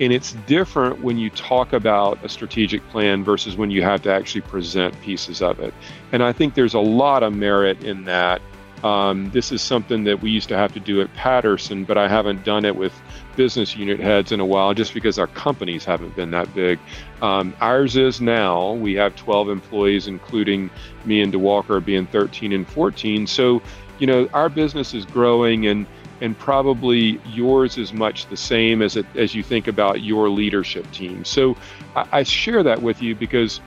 And 0.00 0.12
it's 0.12 0.32
different 0.48 1.00
when 1.00 1.16
you 1.16 1.30
talk 1.30 1.72
about 1.72 2.18
a 2.24 2.28
strategic 2.28 2.86
plan 2.88 3.22
versus 3.22 3.56
when 3.56 3.70
you 3.70 3.82
have 3.82 4.02
to 4.02 4.12
actually 4.12 4.40
present 4.40 5.00
pieces 5.00 5.40
of 5.40 5.60
it. 5.60 5.72
And 6.10 6.24
I 6.24 6.32
think 6.32 6.54
there's 6.54 6.74
a 6.74 6.80
lot 6.80 7.22
of 7.22 7.32
merit 7.32 7.84
in 7.84 8.04
that. 8.06 8.42
Um, 8.82 9.30
this 9.30 9.52
is 9.52 9.62
something 9.62 10.02
that 10.04 10.20
we 10.20 10.30
used 10.30 10.48
to 10.48 10.56
have 10.56 10.74
to 10.74 10.80
do 10.80 11.00
at 11.00 11.14
Patterson, 11.14 11.84
but 11.84 11.96
I 11.96 12.08
haven't 12.08 12.44
done 12.44 12.64
it 12.64 12.74
with 12.74 12.92
business 13.36 13.76
unit 13.76 14.00
heads 14.00 14.32
in 14.32 14.40
a 14.40 14.44
while 14.44 14.74
just 14.74 14.92
because 14.92 15.16
our 15.16 15.28
companies 15.28 15.84
haven't 15.84 16.16
been 16.16 16.32
that 16.32 16.52
big. 16.52 16.80
Um, 17.22 17.54
ours 17.60 17.96
is 17.96 18.20
now. 18.20 18.72
We 18.72 18.94
have 18.94 19.14
12 19.14 19.50
employees, 19.50 20.08
including 20.08 20.68
me 21.04 21.22
and 21.22 21.32
Diwakar 21.32 21.82
being 21.84 22.06
13 22.08 22.52
and 22.52 22.68
14. 22.68 23.28
So, 23.28 23.62
you 24.00 24.08
know, 24.08 24.28
our 24.34 24.48
business 24.48 24.92
is 24.92 25.06
growing 25.06 25.68
and 25.68 25.86
and 26.20 26.38
probably 26.38 27.20
yours 27.26 27.78
is 27.78 27.92
much 27.92 28.26
the 28.26 28.36
same 28.36 28.82
as 28.82 28.96
it, 28.96 29.06
as 29.16 29.34
you 29.34 29.42
think 29.42 29.68
about 29.68 30.02
your 30.02 30.28
leadership 30.30 30.90
team. 30.92 31.24
So 31.24 31.56
I, 31.96 32.06
I 32.12 32.22
share 32.22 32.62
that 32.62 32.82
with 32.82 33.02
you 33.02 33.14
because 33.14 33.60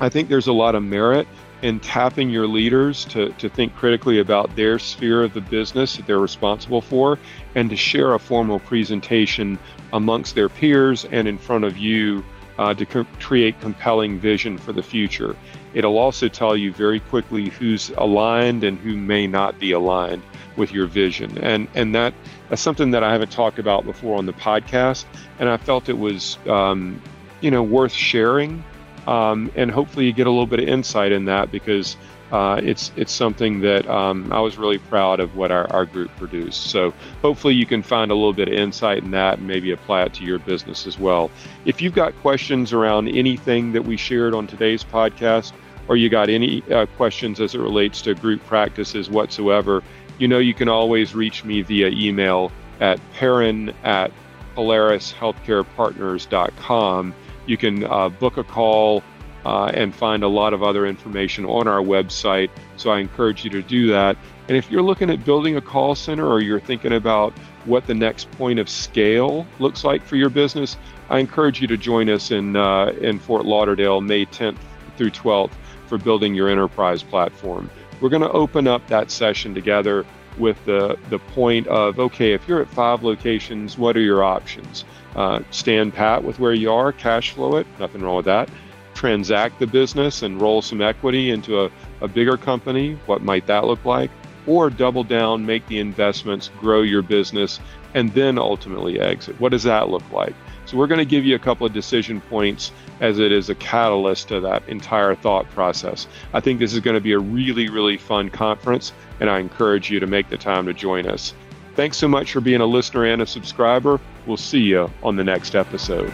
I 0.00 0.08
think 0.08 0.28
there's 0.28 0.48
a 0.48 0.52
lot 0.52 0.74
of 0.74 0.82
merit 0.82 1.26
in 1.62 1.80
tapping 1.80 2.28
your 2.28 2.46
leaders 2.46 3.06
to, 3.06 3.30
to 3.34 3.48
think 3.48 3.74
critically 3.74 4.18
about 4.18 4.54
their 4.54 4.78
sphere 4.78 5.22
of 5.22 5.32
the 5.32 5.40
business 5.40 5.96
that 5.96 6.06
they're 6.06 6.18
responsible 6.18 6.82
for 6.82 7.18
and 7.54 7.70
to 7.70 7.76
share 7.76 8.14
a 8.14 8.18
formal 8.18 8.58
presentation 8.58 9.58
amongst 9.92 10.34
their 10.34 10.50
peers 10.50 11.06
and 11.06 11.26
in 11.26 11.38
front 11.38 11.64
of 11.64 11.78
you 11.78 12.22
uh, 12.58 12.74
to 12.74 12.86
co- 12.86 13.06
create 13.20 13.58
compelling 13.60 14.18
vision 14.18 14.58
for 14.58 14.72
the 14.72 14.82
future. 14.82 15.36
It'll 15.74 15.98
also 15.98 16.28
tell 16.28 16.56
you 16.56 16.72
very 16.72 17.00
quickly 17.00 17.48
who's 17.48 17.90
aligned 17.98 18.62
and 18.64 18.78
who 18.78 18.96
may 18.96 19.26
not 19.26 19.58
be 19.58 19.72
aligned 19.72 20.22
with 20.56 20.72
your 20.72 20.86
vision. 20.86 21.36
And 21.38 21.68
and 21.74 21.94
that 21.94 22.14
that's 22.48 22.62
something 22.62 22.92
that 22.92 23.02
I 23.02 23.12
haven't 23.12 23.32
talked 23.32 23.58
about 23.58 23.84
before 23.84 24.16
on 24.16 24.26
the 24.26 24.32
podcast, 24.32 25.04
and 25.38 25.48
I 25.48 25.56
felt 25.56 25.88
it 25.88 25.98
was 25.98 26.38
um, 26.46 27.00
you 27.40 27.50
know 27.50 27.62
worth 27.62 27.92
sharing, 27.92 28.62
um, 29.06 29.50
and 29.56 29.70
hopefully 29.70 30.06
you 30.06 30.12
get 30.12 30.26
a 30.26 30.30
little 30.30 30.46
bit 30.46 30.60
of 30.60 30.68
insight 30.68 31.12
in 31.12 31.24
that 31.26 31.50
because. 31.50 31.96
Uh, 32.32 32.60
it's 32.62 32.90
it's 32.96 33.12
something 33.12 33.60
that 33.60 33.88
um, 33.88 34.32
I 34.32 34.40
was 34.40 34.58
really 34.58 34.78
proud 34.78 35.20
of 35.20 35.36
what 35.36 35.52
our, 35.52 35.70
our 35.72 35.86
group 35.86 36.10
produced. 36.16 36.70
So 36.70 36.92
hopefully 37.22 37.54
you 37.54 37.66
can 37.66 37.82
find 37.82 38.10
a 38.10 38.14
little 38.14 38.32
bit 38.32 38.48
of 38.48 38.54
insight 38.54 39.04
in 39.04 39.10
that 39.12 39.38
and 39.38 39.46
maybe 39.46 39.70
apply 39.70 40.04
it 40.04 40.14
to 40.14 40.24
your 40.24 40.38
business 40.38 40.86
as 40.86 40.98
well. 40.98 41.30
If 41.64 41.80
you've 41.80 41.94
got 41.94 42.14
questions 42.16 42.72
around 42.72 43.08
anything 43.08 43.72
that 43.72 43.82
we 43.82 43.96
shared 43.96 44.34
on 44.34 44.46
today's 44.46 44.82
podcast, 44.82 45.52
or 45.86 45.96
you 45.96 46.08
got 46.08 46.28
any 46.28 46.62
uh, 46.70 46.86
questions 46.96 47.40
as 47.40 47.54
it 47.54 47.60
relates 47.60 48.02
to 48.02 48.14
group 48.14 48.44
practices 48.46 49.10
whatsoever, 49.10 49.82
you 50.18 50.26
know 50.26 50.38
you 50.38 50.54
can 50.54 50.68
always 50.68 51.14
reach 51.14 51.44
me 51.44 51.62
via 51.62 51.88
email 51.88 52.50
at 52.80 52.98
perrin 53.12 53.72
at 53.84 54.10
polarishealthcarepartners.com. 54.56 57.14
You 57.46 57.56
can 57.56 57.84
uh, 57.84 58.08
book 58.08 58.38
a 58.38 58.44
call 58.44 59.02
uh, 59.44 59.70
and 59.74 59.94
find 59.94 60.22
a 60.22 60.28
lot 60.28 60.52
of 60.52 60.62
other 60.62 60.86
information 60.86 61.44
on 61.44 61.68
our 61.68 61.80
website. 61.80 62.50
So 62.76 62.90
I 62.90 63.00
encourage 63.00 63.44
you 63.44 63.50
to 63.50 63.62
do 63.62 63.88
that. 63.88 64.16
And 64.48 64.56
if 64.56 64.70
you're 64.70 64.82
looking 64.82 65.10
at 65.10 65.24
building 65.24 65.56
a 65.56 65.60
call 65.60 65.94
center 65.94 66.26
or 66.26 66.40
you're 66.40 66.60
thinking 66.60 66.92
about 66.92 67.32
what 67.64 67.86
the 67.86 67.94
next 67.94 68.30
point 68.32 68.58
of 68.58 68.68
scale 68.68 69.46
looks 69.58 69.84
like 69.84 70.04
for 70.04 70.16
your 70.16 70.30
business, 70.30 70.76
I 71.08 71.18
encourage 71.18 71.60
you 71.60 71.66
to 71.68 71.76
join 71.76 72.08
us 72.08 72.30
in 72.30 72.56
uh, 72.56 72.86
in 73.00 73.18
Fort 73.18 73.44
Lauderdale, 73.44 74.00
May 74.00 74.26
10th 74.26 74.58
through 74.96 75.10
12th, 75.10 75.52
for 75.86 75.98
building 75.98 76.34
your 76.34 76.48
enterprise 76.48 77.02
platform. 77.02 77.70
We're 78.00 78.10
going 78.10 78.22
to 78.22 78.32
open 78.32 78.66
up 78.66 78.86
that 78.88 79.10
session 79.10 79.54
together 79.54 80.04
with 80.38 80.62
the, 80.64 80.98
the 81.10 81.18
point 81.18 81.66
of 81.68 81.98
okay, 81.98 82.32
if 82.32 82.46
you're 82.48 82.60
at 82.60 82.68
five 82.68 83.02
locations, 83.02 83.78
what 83.78 83.96
are 83.96 84.00
your 84.00 84.24
options? 84.24 84.84
Uh, 85.14 85.40
stand 85.50 85.94
pat 85.94 86.24
with 86.24 86.38
where 86.38 86.52
you 86.54 86.72
are, 86.72 86.92
cash 86.92 87.32
flow 87.32 87.56
it, 87.56 87.66
nothing 87.78 88.02
wrong 88.02 88.16
with 88.16 88.24
that. 88.24 88.48
Transact 88.94 89.58
the 89.58 89.66
business 89.66 90.22
and 90.22 90.40
roll 90.40 90.62
some 90.62 90.80
equity 90.80 91.30
into 91.30 91.64
a, 91.64 91.70
a 92.00 92.08
bigger 92.08 92.36
company, 92.36 92.98
what 93.06 93.22
might 93.22 93.46
that 93.46 93.64
look 93.64 93.84
like? 93.84 94.10
Or 94.46 94.70
double 94.70 95.04
down, 95.04 95.44
make 95.44 95.66
the 95.66 95.78
investments, 95.78 96.50
grow 96.60 96.82
your 96.82 97.02
business, 97.02 97.60
and 97.94 98.12
then 98.12 98.38
ultimately 98.38 99.00
exit. 99.00 99.40
What 99.40 99.50
does 99.50 99.62
that 99.64 99.88
look 99.88 100.08
like? 100.12 100.34
So 100.66 100.76
we're 100.76 100.86
going 100.86 100.98
to 100.98 101.04
give 101.04 101.24
you 101.24 101.34
a 101.34 101.38
couple 101.38 101.66
of 101.66 101.72
decision 101.72 102.20
points 102.22 102.72
as 103.00 103.18
it 103.18 103.32
is 103.32 103.50
a 103.50 103.54
catalyst 103.54 104.28
to 104.28 104.40
that 104.40 104.66
entire 104.68 105.14
thought 105.14 105.48
process. 105.50 106.06
I 106.32 106.40
think 106.40 106.58
this 106.58 106.72
is 106.72 106.80
going 106.80 106.94
to 106.94 107.00
be 107.00 107.12
a 107.12 107.18
really, 107.18 107.68
really 107.68 107.96
fun 107.96 108.30
conference, 108.30 108.92
and 109.20 109.28
I 109.28 109.40
encourage 109.40 109.90
you 109.90 110.00
to 110.00 110.06
make 110.06 110.28
the 110.28 110.38
time 110.38 110.66
to 110.66 110.74
join 110.74 111.06
us. 111.06 111.34
Thanks 111.74 111.96
so 111.96 112.08
much 112.08 112.32
for 112.32 112.40
being 112.40 112.60
a 112.60 112.66
listener 112.66 113.04
and 113.04 113.20
a 113.20 113.26
subscriber. 113.26 114.00
We'll 114.26 114.36
see 114.36 114.60
you 114.60 114.90
on 115.02 115.16
the 115.16 115.24
next 115.24 115.54
episode. 115.54 116.12